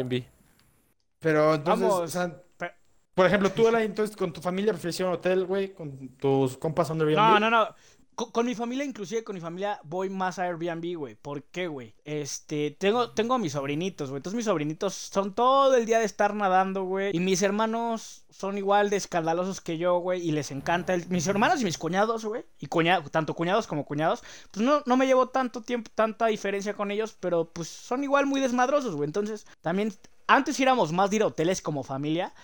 [1.19, 2.73] pero entonces, Vamos, o sea, pe-
[3.15, 6.57] por ejemplo, tú, entonces, con tu familia prefieres ir a un hotel, güey, con tus
[6.57, 7.17] compas Airbnb.
[7.17, 7.69] No, no, no.
[8.15, 11.15] Con, con mi familia, inclusive con mi familia, voy más a Airbnb, güey.
[11.15, 11.95] ¿Por qué, güey?
[12.05, 14.19] Este, tengo, tengo a mis sobrinitos, güey.
[14.19, 17.17] Entonces mis sobrinitos son todo el día de estar nadando, güey.
[17.17, 20.21] Y mis hermanos son igual de escandalosos que yo, güey.
[20.27, 20.93] Y les encanta.
[20.95, 22.45] el- Mis hermanos y mis cuñados, güey.
[22.61, 24.23] Y cuña- tanto cuñados como cuñados.
[24.51, 27.17] Pues no, no me llevo tanto tiempo, tanta diferencia con ellos.
[27.19, 29.07] Pero pues son igual muy desmadrosos, güey.
[29.07, 29.93] Entonces, también,
[30.27, 32.35] antes íbamos más de ir a hoteles como familia.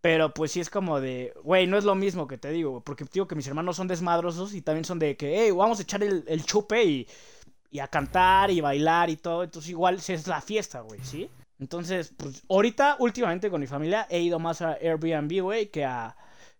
[0.00, 3.04] Pero pues sí es como de, güey, no es lo mismo que te digo, porque
[3.12, 6.02] digo que mis hermanos son desmadrosos y también son de que, hey, vamos a echar
[6.04, 7.08] el, el chupe y,
[7.70, 11.28] y a cantar y bailar y todo, entonces igual es la fiesta, güey, ¿sí?
[11.58, 16.16] Entonces, pues ahorita, últimamente con mi familia he ido más a Airbnb, güey, que a,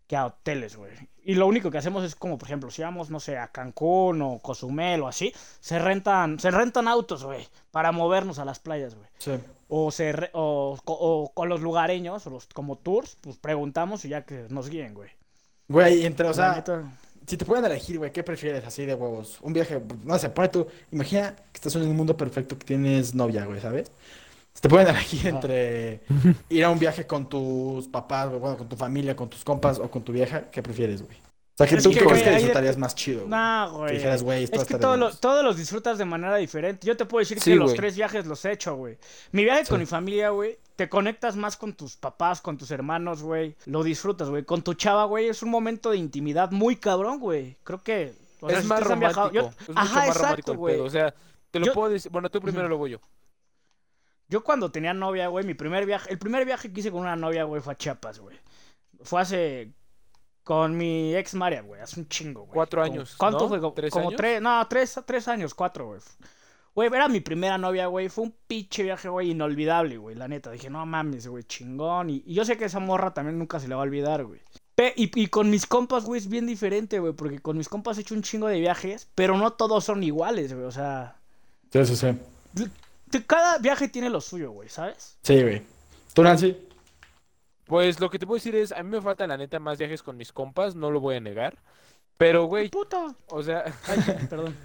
[0.07, 0.91] que a hoteles, güey.
[1.23, 4.21] Y lo único que hacemos es como, por ejemplo, si vamos, no sé, a Cancún
[4.23, 8.95] o Cozumel o así, se rentan, se rentan autos, güey, para movernos a las playas,
[8.95, 9.09] güey.
[9.19, 9.33] Sí.
[9.69, 14.05] O, se re- o, co- o con los lugareños, o los como tours, pues preguntamos
[14.05, 15.11] y ya que nos guíen, güey.
[15.69, 16.91] Güey, entre, o sea, neta.
[17.27, 19.39] si te pueden elegir, güey, ¿qué prefieres así de huevos?
[19.43, 23.15] Un viaje, no sé, pone tú, imagina que estás en un mundo perfecto que tienes
[23.15, 23.93] novia, güey, ¿sabes?
[24.55, 25.29] Si te pueden elegir Ajá.
[25.29, 26.01] entre
[26.49, 29.79] ir a un viaje con tus papás, güey, bueno, con tu familia, con tus compas
[29.79, 31.19] o con tu vieja, ¿qué prefieres, güey?
[31.61, 33.31] O sea, que Es tú que, qué crees güey, que de- disfrutarías más chido, güey.
[33.31, 33.95] Nah, Que güey.
[33.97, 36.87] dijeras, güey, esto Es está que de todos los, todos los disfrutas de manera diferente.
[36.87, 37.77] Yo te puedo decir Sí, que los güey.
[37.77, 38.97] tres viajes los he hecho, güey.
[39.33, 39.71] Mi viaje Sí.
[39.71, 43.57] con mi familia, güey, te conectas más con tus papás, con tus hermanos, güey.
[43.67, 44.45] Lo disfrutas, güey.
[44.45, 47.57] Con tu chava, güey, es un momento de intimidad muy cabrón, güey.
[47.65, 48.15] Creo que...
[48.41, 49.33] o sea, es si más romántico.
[49.33, 50.75] yo- Es mucho Ajá, más exacto, romántico el güey.
[50.77, 50.85] pedo.
[50.85, 51.15] O sea,
[51.51, 52.13] te lo Yo- puedo decir.
[52.13, 52.69] Bueno, tú primero, Ujú.
[52.69, 53.01] luego yo.
[54.29, 57.17] Yo cuando tenía novia, güey, mi primer viaje, el primer viaje que hice con una
[57.17, 58.39] novia, güey, fue a Chiapas, güey.
[59.03, 59.73] Fue hace
[60.49, 62.55] con mi ex María, güey, hace un chingo, güey.
[62.55, 63.49] Cuatro años, ¿Cuánto ¿no?
[63.51, 63.61] fue?
[63.61, 64.17] Como, ¿Tres como años?
[64.17, 66.01] tres, no, tres, tres años, cuatro, güey.
[66.75, 68.09] Güey, era mi primera novia, güey.
[68.09, 70.17] Fue un pinche viaje, güey, inolvidable, güey.
[70.17, 72.09] La neta, dije, no mames, güey, chingón.
[72.09, 74.41] Y, y yo sé que esa morra también nunca se le va a olvidar, güey.
[74.97, 77.13] Y, y con mis compas, güey, es bien diferente, güey.
[77.13, 80.55] Porque con mis compas he hecho un chingo de viajes, pero no todos son iguales,
[80.55, 80.65] güey.
[80.65, 81.17] O sea,
[81.71, 83.21] Sí, sí, sí.
[83.27, 85.19] cada viaje tiene lo suyo, güey, ¿sabes?
[85.23, 85.61] Sí, güey.
[86.15, 86.57] ¿Tú, Nancy?
[87.69, 90.03] Pues lo que te puedo decir es, a mí me faltan la neta más viajes
[90.03, 91.59] con mis compas, no lo voy a negar.
[92.17, 93.15] Pero, güey, Puta.
[93.29, 94.57] o sea, Ay, perdón.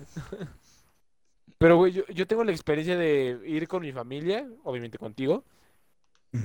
[1.57, 5.43] pero, güey, yo, yo tengo la experiencia de ir con mi familia, obviamente contigo.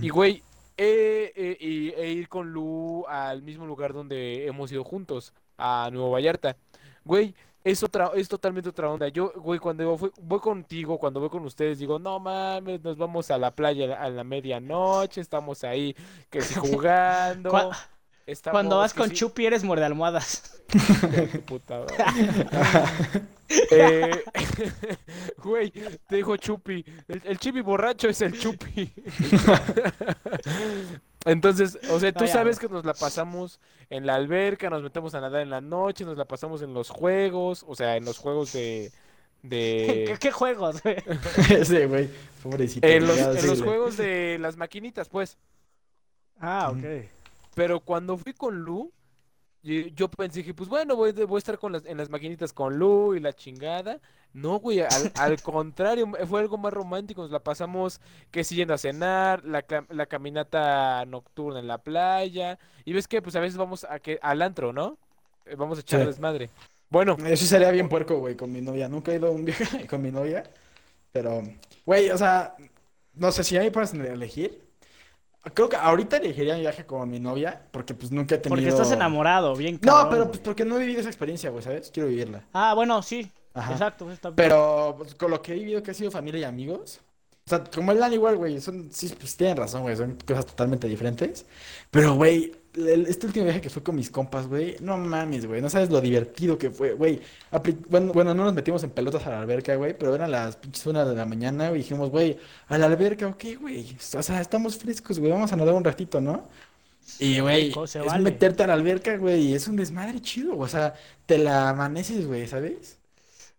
[0.03, 0.43] Y, güey,
[0.77, 6.57] y, e ir con Lu al mismo lugar donde hemos ido juntos, a Nuevo Vallarta.
[7.05, 7.35] Güey,
[7.71, 9.09] es otra, es totalmente otra onda.
[9.09, 13.31] Yo, güey, cuando voy, voy contigo, cuando voy con ustedes, digo, no mames, nos vamos
[13.31, 15.95] a la playa a la medianoche, estamos ahí,
[16.31, 17.71] que si jugando.
[18.27, 20.63] Estamos Cuando vas con sí- Chupi eres muerde almohadas.
[21.47, 21.83] Puta.
[23.71, 24.25] Eh,
[25.43, 25.71] Güey,
[26.07, 26.85] te dijo Chupi.
[27.09, 28.93] El, el Chupi borracho es el Chupi.
[31.25, 33.61] Entonces, o sea, tú No, sabes que nos la pasamos
[33.91, 36.91] en la alberca, nos metemos a nadar en la noche, nos la pasamos en los
[36.91, 38.93] juegos, o sea, en los juegos de...
[39.43, 40.17] ¿Qué, de...
[40.19, 40.97] qué juegos, güey?
[41.65, 42.11] sí, güey.
[42.43, 42.87] Pobrecito.
[42.87, 45.39] En los, en los juegos de las maquinitas, pues.
[46.41, 47.07] Ah, ok.
[47.55, 48.93] Pero cuando fui con Lu,
[49.63, 52.79] yo pensé que, pues bueno, voy, voy a estar con las, en las maquinitas con
[52.79, 54.01] Lu y la chingada.
[54.33, 57.23] No, güey, al, al contrario, fue algo más romántico.
[57.23, 58.01] Nos la pasamos
[58.31, 62.59] que sí yendo a cenar, la, la caminata nocturna en la playa.
[62.85, 64.99] Y ves que, pues a veces vamos a que, al antro, ¿no?
[65.47, 66.07] Eh, Vamos a echar Sí.
[66.07, 66.51] desmadre.
[66.91, 68.89] Bueno, Eso sería bien puerco, güey, con mi novia.
[68.89, 70.45] Nunca he ido a un viaje con mi novia.
[71.13, 71.43] Pero,
[71.85, 72.55] güey, o sea,
[73.15, 74.68] no sé si a mí puedes elegir.
[75.55, 78.57] Creo que ahorita elegiría mi viaje con mi novia, porque pues nunca he tenido...
[78.57, 80.29] Porque estás enamorado, bien No, cabrón, pero güey.
[80.29, 81.91] pues porque no he vivido esa experiencia, güey, ¿sabes?
[81.91, 82.45] Quiero vivirla.
[82.53, 83.31] Ah, bueno, sí.
[83.55, 83.73] Ajá.
[83.73, 84.11] Exacto.
[84.11, 84.37] está bien.
[84.37, 87.01] Pero pues, con lo que he vivido, que ha sido familia y amigos.
[87.47, 90.45] O sea, como el Dan igual, güey, son, sí, pues tienen razón, güey, son cosas
[90.47, 91.47] totalmente diferentes.
[91.91, 95.71] Pero, güey, este último viaje que fue con mis compas, güey, no mames, güey, no
[95.71, 97.21] sabes lo divertido que fue, güey.
[97.89, 100.87] Bueno, bueno, no nos metimos en pelotas a la alberca, güey, pero eran las pinches
[100.87, 102.39] una de la mañana, güey, y dijimos, güey,
[102.69, 106.21] a la alberca, ok, güey, o sea, estamos frescos, güey, vamos a nadar un ratito,
[106.21, 106.49] ¿no?
[107.19, 108.23] Y, güey, es vale.
[108.23, 110.95] meterte a la alberca, güey, y es un desmadre chido, o sea,
[111.27, 112.99] te la amaneces, güey, ¿sabes?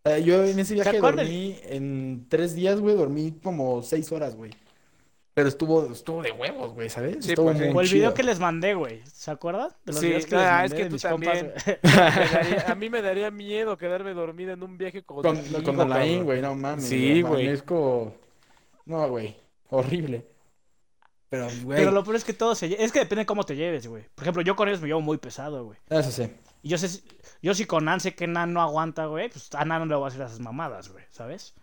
[0.05, 4.51] Eh, yo en ese viaje dormí en tres días, güey, dormí como seis horas, güey.
[5.33, 7.23] Pero estuvo, estuvo de huevos, güey, ¿sabes?
[7.23, 9.01] Sí, Estuvo pues, muy O el video que les mandé, güey.
[9.05, 9.69] ¿Se acuerdan?
[9.85, 11.53] De los Sí, videos que les ah, mandé es que tú también.
[11.83, 15.63] daría- a mí me daría miedo quedarme dormida en un viaje Con, con Alain,
[16.19, 16.23] cabrón.
[16.25, 16.85] güey, no mames.
[16.85, 17.43] Sí, güey.
[17.43, 18.13] Amanezco...
[18.85, 19.35] No, güey,
[19.69, 20.25] horrible.
[21.29, 22.83] Pero, güey, Pero lo peor es que todo se...
[22.83, 24.03] Es que depende de cómo te lleves, güey.
[24.15, 25.77] Por ejemplo, yo con ellos me llevo muy pesado, güey.
[25.89, 26.33] eso sí.
[26.63, 26.89] Y yo sé...
[26.89, 27.03] si-
[27.41, 29.95] Yo si con Nan sé que Nan no aguanta, güey, pues a Nan no le
[29.95, 31.53] voy a hacer esas mamadas, güey, ¿sabes?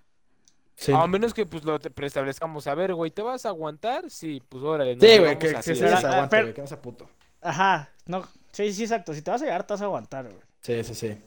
[0.76, 2.66] Sí, A menos que pues lo te preestablezcamos.
[2.66, 4.10] A ver, güey, ¿te vas a aguantar?
[4.10, 4.94] Sí, pues órale.
[5.00, 7.08] sí, güey, que, se desaguante, pero- güey, que no sea puto.
[7.40, 8.24] Ajá, no...
[8.52, 9.14] Sí, sí, exacto.
[9.14, 10.36] Si te vas a llegar, te vas a aguantar, güey.
[10.60, 11.18] Sí, sí, sí.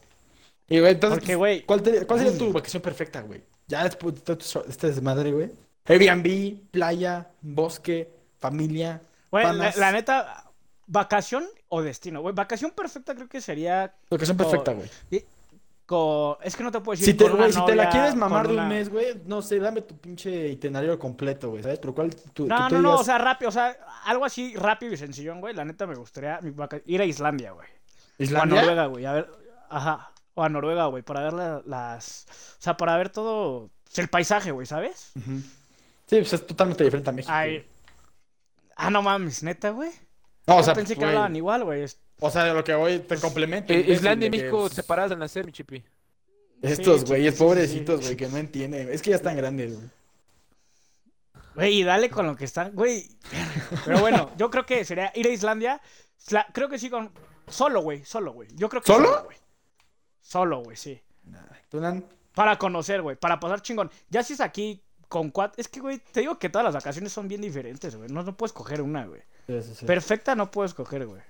[0.67, 1.61] Y, güey, entonces, Porque, pues, güey...
[1.65, 3.41] ¿cuál, te- cuál sería tu vacación perfecta, güey?
[3.67, 4.37] Ya después de
[4.67, 5.51] este desmadre, güey.
[5.85, 10.51] Airbnb, playa, bosque, familia, Güey, la, neta,
[10.87, 12.33] vacación o destino, güey.
[12.33, 14.89] Vacación perfecta creo que sería Vacación perfecta, güey.
[15.89, 16.37] Con...
[16.43, 18.13] Es que no te puedo decir Si te, con una güey, si te la quieres
[18.13, 21.79] mamar de un una- mes, güey, no sé, dame tu pinche itinerario completo, güey, ¿sabes?
[21.79, 23.75] Pero cuál tu, No, no, no, o sea, rápido, o sea,
[24.05, 25.55] algo así rápido y sencillón, güey.
[25.55, 26.39] La neta me gustaría
[26.85, 27.67] ir a Islandia, güey.
[27.67, 28.61] O a ¿Islandia?
[28.61, 29.05] Noruega, güey.
[29.07, 29.31] A ver,
[29.67, 30.11] ajá.
[30.35, 32.27] O a Noruega, güey, para ver la- las...
[32.59, 33.71] O sea, para ver todo...
[33.95, 35.11] El paisaje, güey, ¿sabes?
[35.15, 37.33] Sí, pues es totalmente diferente a México.
[37.35, 37.65] Ay...
[38.75, 39.89] Ah, no mames, neta, güey.
[40.49, 41.85] No, o sea, pensé que güey, hablaban igual, güey.
[42.19, 43.71] O sea, de lo que voy, te complemento.
[43.71, 45.83] Eh, Islandia y que, México separadas al nacer, mi chipi.
[46.61, 48.05] Estos Sí, güeyes, sí, sí, pobrecitos, sí.
[48.07, 48.89] güey, que no entienden.
[48.91, 49.89] Es que ya están grandes, güey.
[51.55, 53.07] Güey, y dale con lo que están, güey.
[53.85, 55.81] Pero bueno, yo creo que sería ir a Islandia.
[56.31, 57.11] La- creo que sí, con
[57.49, 58.47] Solo, güey, solo, güey.
[58.55, 59.07] Yo creo que ¿Solo?
[59.07, 59.37] solo, güey.
[60.21, 61.01] Solo, güey, sí.
[61.23, 61.99] Nah,
[62.35, 63.89] Para conocer, güey, para pasar chingón.
[64.09, 65.59] Ya si es aquí con cuatro.
[65.59, 68.09] Es que, güey, te digo que todas las vacaciones son bien diferentes, güey.
[68.09, 69.21] No, no puedes coger una, güey.
[69.49, 69.85] Sí, sí, sí.
[69.85, 71.21] Perfecta no puedes coger, güey.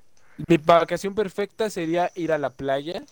[0.48, 3.04] Mi vacación perfecta sería ir a la playa.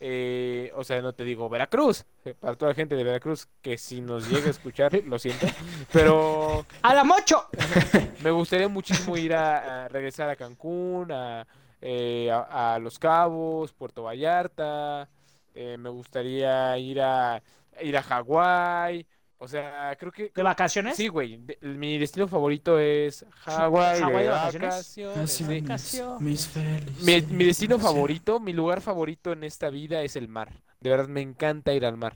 [0.00, 3.78] eh, o sea, no te digo Veracruz, eh, para toda la gente de Veracruz, que
[3.78, 5.46] si nos llega a escuchar, lo siento.
[5.92, 7.46] Pero ¡A la mocho!
[8.18, 11.46] me gustaría muchísimo ir a, a regresar a Cancún, a,
[11.80, 15.08] eh, a- a Los Cabos, Puerto Vallarta.
[15.54, 17.42] eh, me gustaría ir a
[17.80, 19.06] ir a Hawái.
[19.42, 20.96] O sea, creo que ¿De vacaciones?
[20.96, 21.36] sí, güey.
[21.38, 24.70] de- Mi destino favorito es Hawái ¿Hawái de vacaciones?
[24.70, 25.32] vacaciones.
[25.32, 25.60] sí.
[25.60, 27.02] Vacaciones, mis felices.
[27.02, 30.52] Mi, mi destino favorito, mi lugar favorito en esta vida es el mar.
[30.78, 32.14] De verdad me encanta ir al mar.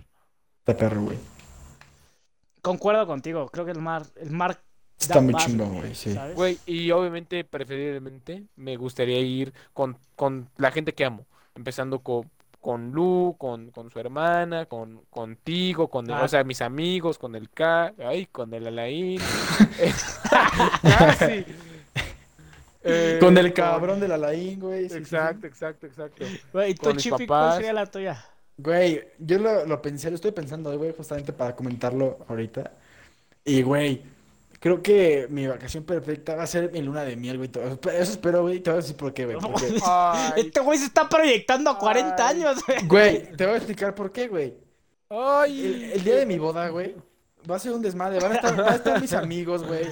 [0.61, 1.19] Está perro, güey.
[2.63, 3.49] Concuerdo contigo.
[3.49, 4.61] Creo que el mar, el mar
[4.97, 6.17] Está muy chingón, güey, sí.
[6.37, 11.27] Güey, y obviamente, preferiblemente, me gustaría ir con, con la gente que amo.
[11.57, 12.31] Empezando con,
[12.67, 16.25] con Lu, con, con su hermana, con, contigo, con Ah.
[16.25, 19.21] o sea, mis amigos, con el K, ay, con el Alain.
[19.79, 19.93] Eh,
[20.83, 21.45] casi.
[22.83, 24.89] Eh, Con el cabrón del Alain, güey.
[24.89, 24.99] sí, sí, sí.
[24.99, 26.25] Exacto, exacto, exacto.
[26.53, 28.25] Güey, ¿y tú, con mis Chipi, cuál sería la tuya?
[28.59, 32.73] Güey, yo lo, lo pensé, lo estoy pensando, güey, justamente para comentarlo ahorita.
[33.45, 34.03] Y, güey,
[34.61, 37.51] creo que mi vacación perfecta va a ser mi luna de miel, güey.
[37.53, 38.61] Eso eso espero, güey.
[38.61, 39.37] Te voy a decir por qué, güey.
[39.39, 39.79] Porque,
[40.37, 42.37] Este güey se está proyectando a 40 Ay.
[42.43, 42.87] años, güey.
[42.87, 44.55] güey, te voy a explicar por qué, güey.
[45.09, 45.91] El, ay.
[45.95, 46.97] el día de mi boda, güey,
[47.49, 48.19] va a ser un desmadre.
[48.19, 49.85] Van a estar, van a estar mis amigos, güey.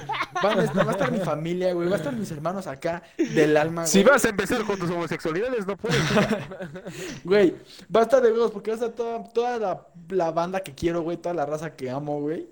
[0.43, 1.87] Van a estar- va a estar mi familia, güey.
[1.87, 4.11] Va a estar mis hermanos acá del alma, Si güey.
[4.13, 5.97] vas a empezar con tus homosexualidades, no puedes.
[7.23, 7.55] Güey,
[7.95, 10.73] va a estar de huevos porque va a estar toda, toda la, la banda que
[10.73, 12.47] quiero, güey, toda la raza que amo, güey.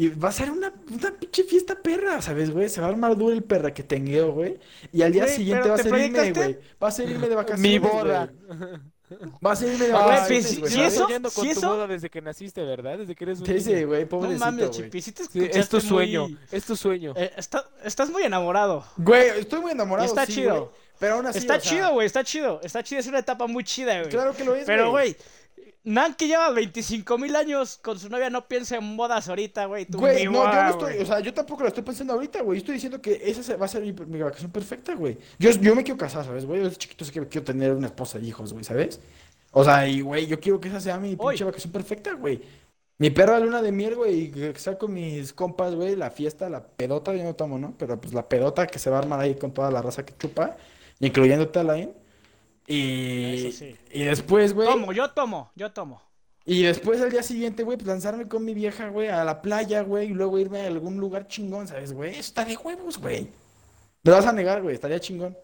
[0.00, 2.68] Y va a ser una, una pinche fiesta perra, ¿sabes, güey?
[2.68, 4.56] Se va a armar duro el perra que tengo, güey.
[4.92, 6.58] Y al día Güey, siguiente va a ¿te ser irme, güey.
[6.80, 7.92] Va a ser irme de vacaciones, Mi güey.
[7.92, 8.30] boda.
[9.44, 10.94] Va a ser irme de vacaciones, pues, güey, ¿y ¿sabes?
[10.94, 11.06] eso?
[11.08, 11.68] con ¿Sí tu eso?
[11.70, 12.98] boda desde que naciste, ¿verdad?
[12.98, 14.70] Desde que eres un Sí, sí, güey, No mames.
[14.70, 17.14] Chipi, sí te Sí, es tu sueño, muy- es tu sueño.
[17.16, 18.84] Eh, está- estás muy enamorado.
[18.98, 20.54] Güey, estoy muy enamorado, Y está sí, chido.
[20.66, 20.70] güey.
[21.00, 22.60] Pero aún así, está o sea, chido, güey, está chido.
[22.62, 24.10] Está chido, es una etapa muy chida, güey.
[24.10, 25.16] Claro que lo es, Pero, güey,
[25.88, 29.86] Nan que lleva 25 mil años con su novia no piensa en bodas ahorita, güey.
[29.88, 31.02] Güey, no, yo no estoy, güey.
[31.02, 32.58] o sea, yo tampoco lo estoy pensando ahorita, güey.
[32.58, 35.16] Yo estoy diciendo que esa va a ser mi, mi vacación perfecta, güey.
[35.38, 36.60] Yo, yo me quiero casar, ¿sabes, güey?
[36.60, 39.00] Yo desde chiquito sé que quiero tener una esposa y hijos, güey, ¿sabes?
[39.52, 41.34] O sea, y, güey, yo quiero que esa sea mi Hoy.
[41.34, 42.42] pinche vacación perfecta, güey.
[42.98, 46.50] Mi perra luna de miel, güey, y que saco con mis compas, güey, la fiesta,
[46.50, 47.74] la pedota, yo no tomo, ¿no?
[47.78, 50.16] Pero pues la pedota que se va a armar ahí con toda la raza que
[50.18, 50.56] chupa,
[50.98, 53.76] incluyéndote a la Y, Eso sí.
[53.92, 54.68] y después, güey.
[54.68, 56.02] Tomo, yo tomo, yo tomo.
[56.44, 59.82] Y después al día siguiente, güey, pues lanzarme con mi vieja, güey, a la playa,
[59.82, 62.12] güey, y luego irme a algún lugar chingón, ¿sabes, güey?
[62.12, 63.24] Eso está de huevos, güey.
[64.02, 65.36] Me lo vas a negar, güey, estaría chingón.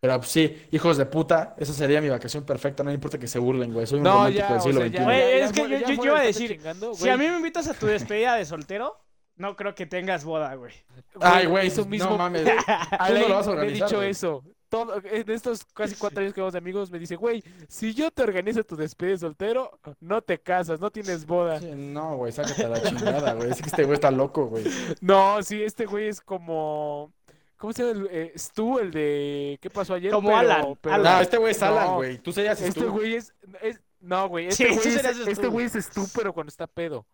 [0.00, 3.28] Pero pues sí, hijos de puta, esa sería mi vacación perfecta, no me importa que
[3.28, 5.04] se burlen, güey, soy un No, romántico ya, del o siglo XXI.
[5.04, 6.60] Güey, es que yo- ya yo- yo fuera iba a decir,
[6.94, 8.96] Si a mí me invitas a tu despedida de soltero,
[9.36, 10.72] no creo que tengas boda, güey.
[11.20, 12.16] Ay, güey, eso no mismo.
[12.18, 12.42] mames.
[13.06, 14.42] Tú no lo vas a me he organizar, dicho eso.
[14.72, 18.10] Todo, en estos casi cuatro años que vamos de amigos, me dice, güey, si yo
[18.10, 21.60] te organizo tu despedida de soltero, no te casas, no tienes boda.
[21.60, 23.50] Sí, no, güey, sácate a la chingada, güey.
[23.50, 24.64] Es que este güey está loco, güey.
[25.02, 27.12] No, sí, este güey es como.
[27.58, 28.00] ¿Cómo se llama?
[28.00, 29.58] el- Eh, Stu, el de.
[29.60, 30.10] ¿Qué pasó ayer?
[30.10, 31.16] Como Pero- Alan, pero- Alan.
[31.16, 32.16] No, este güey es Alan, No, güey.
[32.18, 32.92] Tú serías Este tú.
[32.92, 34.46] güey es, es- No, güey.
[34.46, 35.78] Este sí güey es, Stu, este güey güey.
[35.78, 37.04] es Stu, pero cuando está pedo.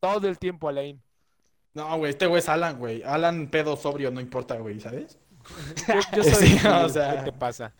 [0.00, 1.02] Todo el tiempo, Alain.
[1.74, 3.02] No, güey, este güey es Alan, güey.
[3.02, 5.18] Alan pedo sobrio, no importa, güey, ¿sabes?
[5.88, 6.46] Yo, yo soy.
[6.48, 7.16] Sí, Stu, o sea.
[7.18, 7.72] ¿Qué te pasa?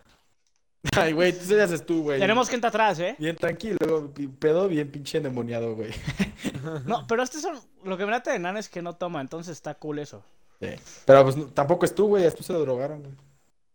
[0.96, 2.18] Ay, güey, tú serías tú, güey.
[2.18, 3.14] Tenemos gente atrás, ¿eh?
[3.18, 5.90] Bien tranquilo, pedo bien pinche endemoniado, güey.
[6.84, 7.58] No, pero este son.
[7.84, 10.22] Lo que me late de Nan es que no toma, entonces está cool eso.
[10.60, 10.68] Sí.
[11.06, 13.12] Pero pues no- tampoco es tú, güey, a tú se lo drogaron, güey.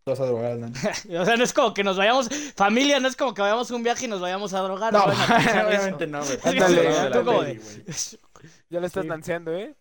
[0.03, 0.73] Tú vas a drogar al nano.
[1.19, 2.29] O sea, no es como que nos vayamos.
[2.55, 4.93] Familia, no es como que vayamos a un viaje y nos vayamos a drogar.
[4.93, 6.11] No, obviamente eso.
[6.11, 6.39] no, güey.
[6.43, 7.59] Ándale,
[8.69, 9.09] Ya le estás Sí.
[9.09, 9.75] danceando, ¿eh?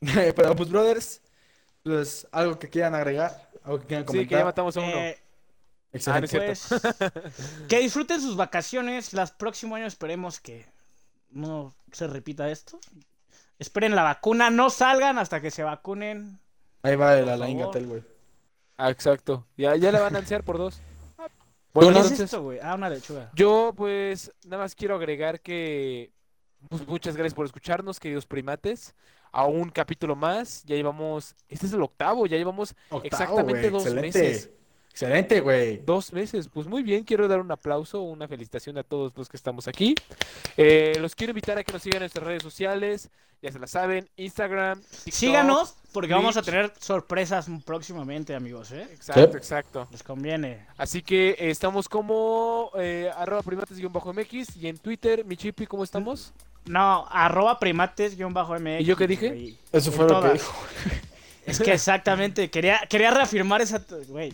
[0.00, 1.22] Pero pues, brothers,
[1.82, 4.44] pues algo que quieran agregar, algo que quieran Sí, que ya comentar.
[4.44, 4.90] matamos a uno.
[4.90, 5.18] Eh,
[6.06, 6.50] Ah, no Excelente.
[6.52, 6.90] es cierto.
[7.20, 7.34] pues,
[7.68, 9.12] que disfruten sus vacaciones.
[9.12, 10.64] Las próximo año esperemos que
[11.30, 12.78] no se repita esto.
[13.58, 16.38] Esperen la vacuna, no salgan hasta que se vacunen.
[16.82, 17.58] Ahí va el Alain.
[17.58, 18.02] Gatel, güey.
[18.78, 19.46] Ah, exacto.
[19.58, 20.80] Ya, ya la van a anunciar por dos.
[21.74, 22.58] Bueno, ¿Qué es entonces, esto, güey?
[22.62, 23.30] Ah, una lechuga.
[23.34, 26.12] Yo, pues, nada más quiero agregar que
[26.68, 28.94] pues, muchas gracias por escucharnos, queridos primates.
[29.32, 30.62] A un capítulo más.
[30.64, 31.34] Ya llevamos.
[31.48, 34.18] Este es el octavo, ya llevamos Octavo, exactamente dos excelente.
[34.18, 34.50] meses.
[34.90, 35.78] Excelente, güey.
[35.78, 36.48] Dos meses.
[36.52, 39.94] Pues muy bien, quiero dar un aplauso, una felicitación a todos los que estamos aquí.
[40.58, 43.08] Eh, los quiero invitar a que nos sigan en nuestras redes sociales.
[43.40, 48.86] Ya se la saben: Instagram, TikTok, Síganos, Porque vamos a tener sorpresas próximamente, amigos, ¿eh?
[48.92, 49.36] Exacto, Sí.
[49.38, 49.88] exacto.
[49.90, 50.66] Les conviene.
[50.76, 56.32] Así que eh, estamos como eh, arroba primates-mx y en Twitter, mi chipi, ¿cómo estamos?
[56.66, 58.80] No, arroba primates-mx.
[58.80, 59.28] ¿Y yo qué dije?
[59.28, 59.58] güey.
[59.72, 60.52] Eso En fue lo que dijo.
[61.44, 63.82] Es que exactamente, quería, quería reafirmar esa...
[64.06, 64.32] Güey,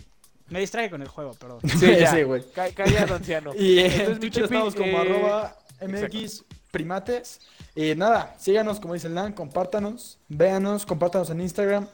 [0.51, 1.61] me distraje con el juego, perdón.
[1.79, 2.11] Sí, ya.
[2.15, 2.43] Sí, güey.
[2.53, 3.53] Ca- Callado, anciano.
[3.59, 7.41] Y eh, Entonces, en Twitter Chipi, estamos como eh, arroba MX primates.
[7.75, 11.87] Y nada, síganos como dice el Nan, compártanos, véanos, compártanos en Instagram.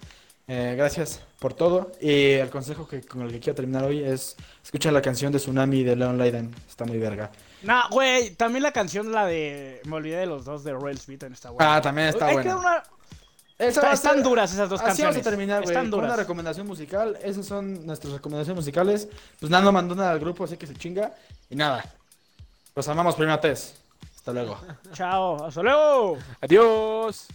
[0.48, 1.92] Eh, gracias por todo.
[2.00, 5.38] Y el consejo que con el que quiero terminar hoy es escucha la canción de
[5.38, 6.52] Tsunami de Leon Leiden.
[6.68, 7.30] Está muy verga.
[7.64, 9.80] No, güey, también la canción, la de...
[9.84, 11.76] Me olvidé de los dos de Royal Beaten, está buena.
[11.76, 12.70] Ah, también está Hay que dar buena.
[12.70, 12.82] una-
[13.56, 15.14] Está- están ser- duras esas dos Así canciones.
[15.14, 15.68] vamos a terminar, güey.
[15.76, 16.18] Están Con una duras.
[16.18, 17.16] recomendación musical.
[17.22, 19.08] Esas son nuestras recomendaciones musicales.
[19.38, 21.14] Pues Nando mandó una al grupo, así que se chinga.
[21.48, 21.84] Y nada.
[22.74, 23.76] Los amamos, primates.
[24.16, 24.58] Hasta luego.
[24.92, 26.18] Chao, hasta luego.
[26.40, 27.26] Adiós.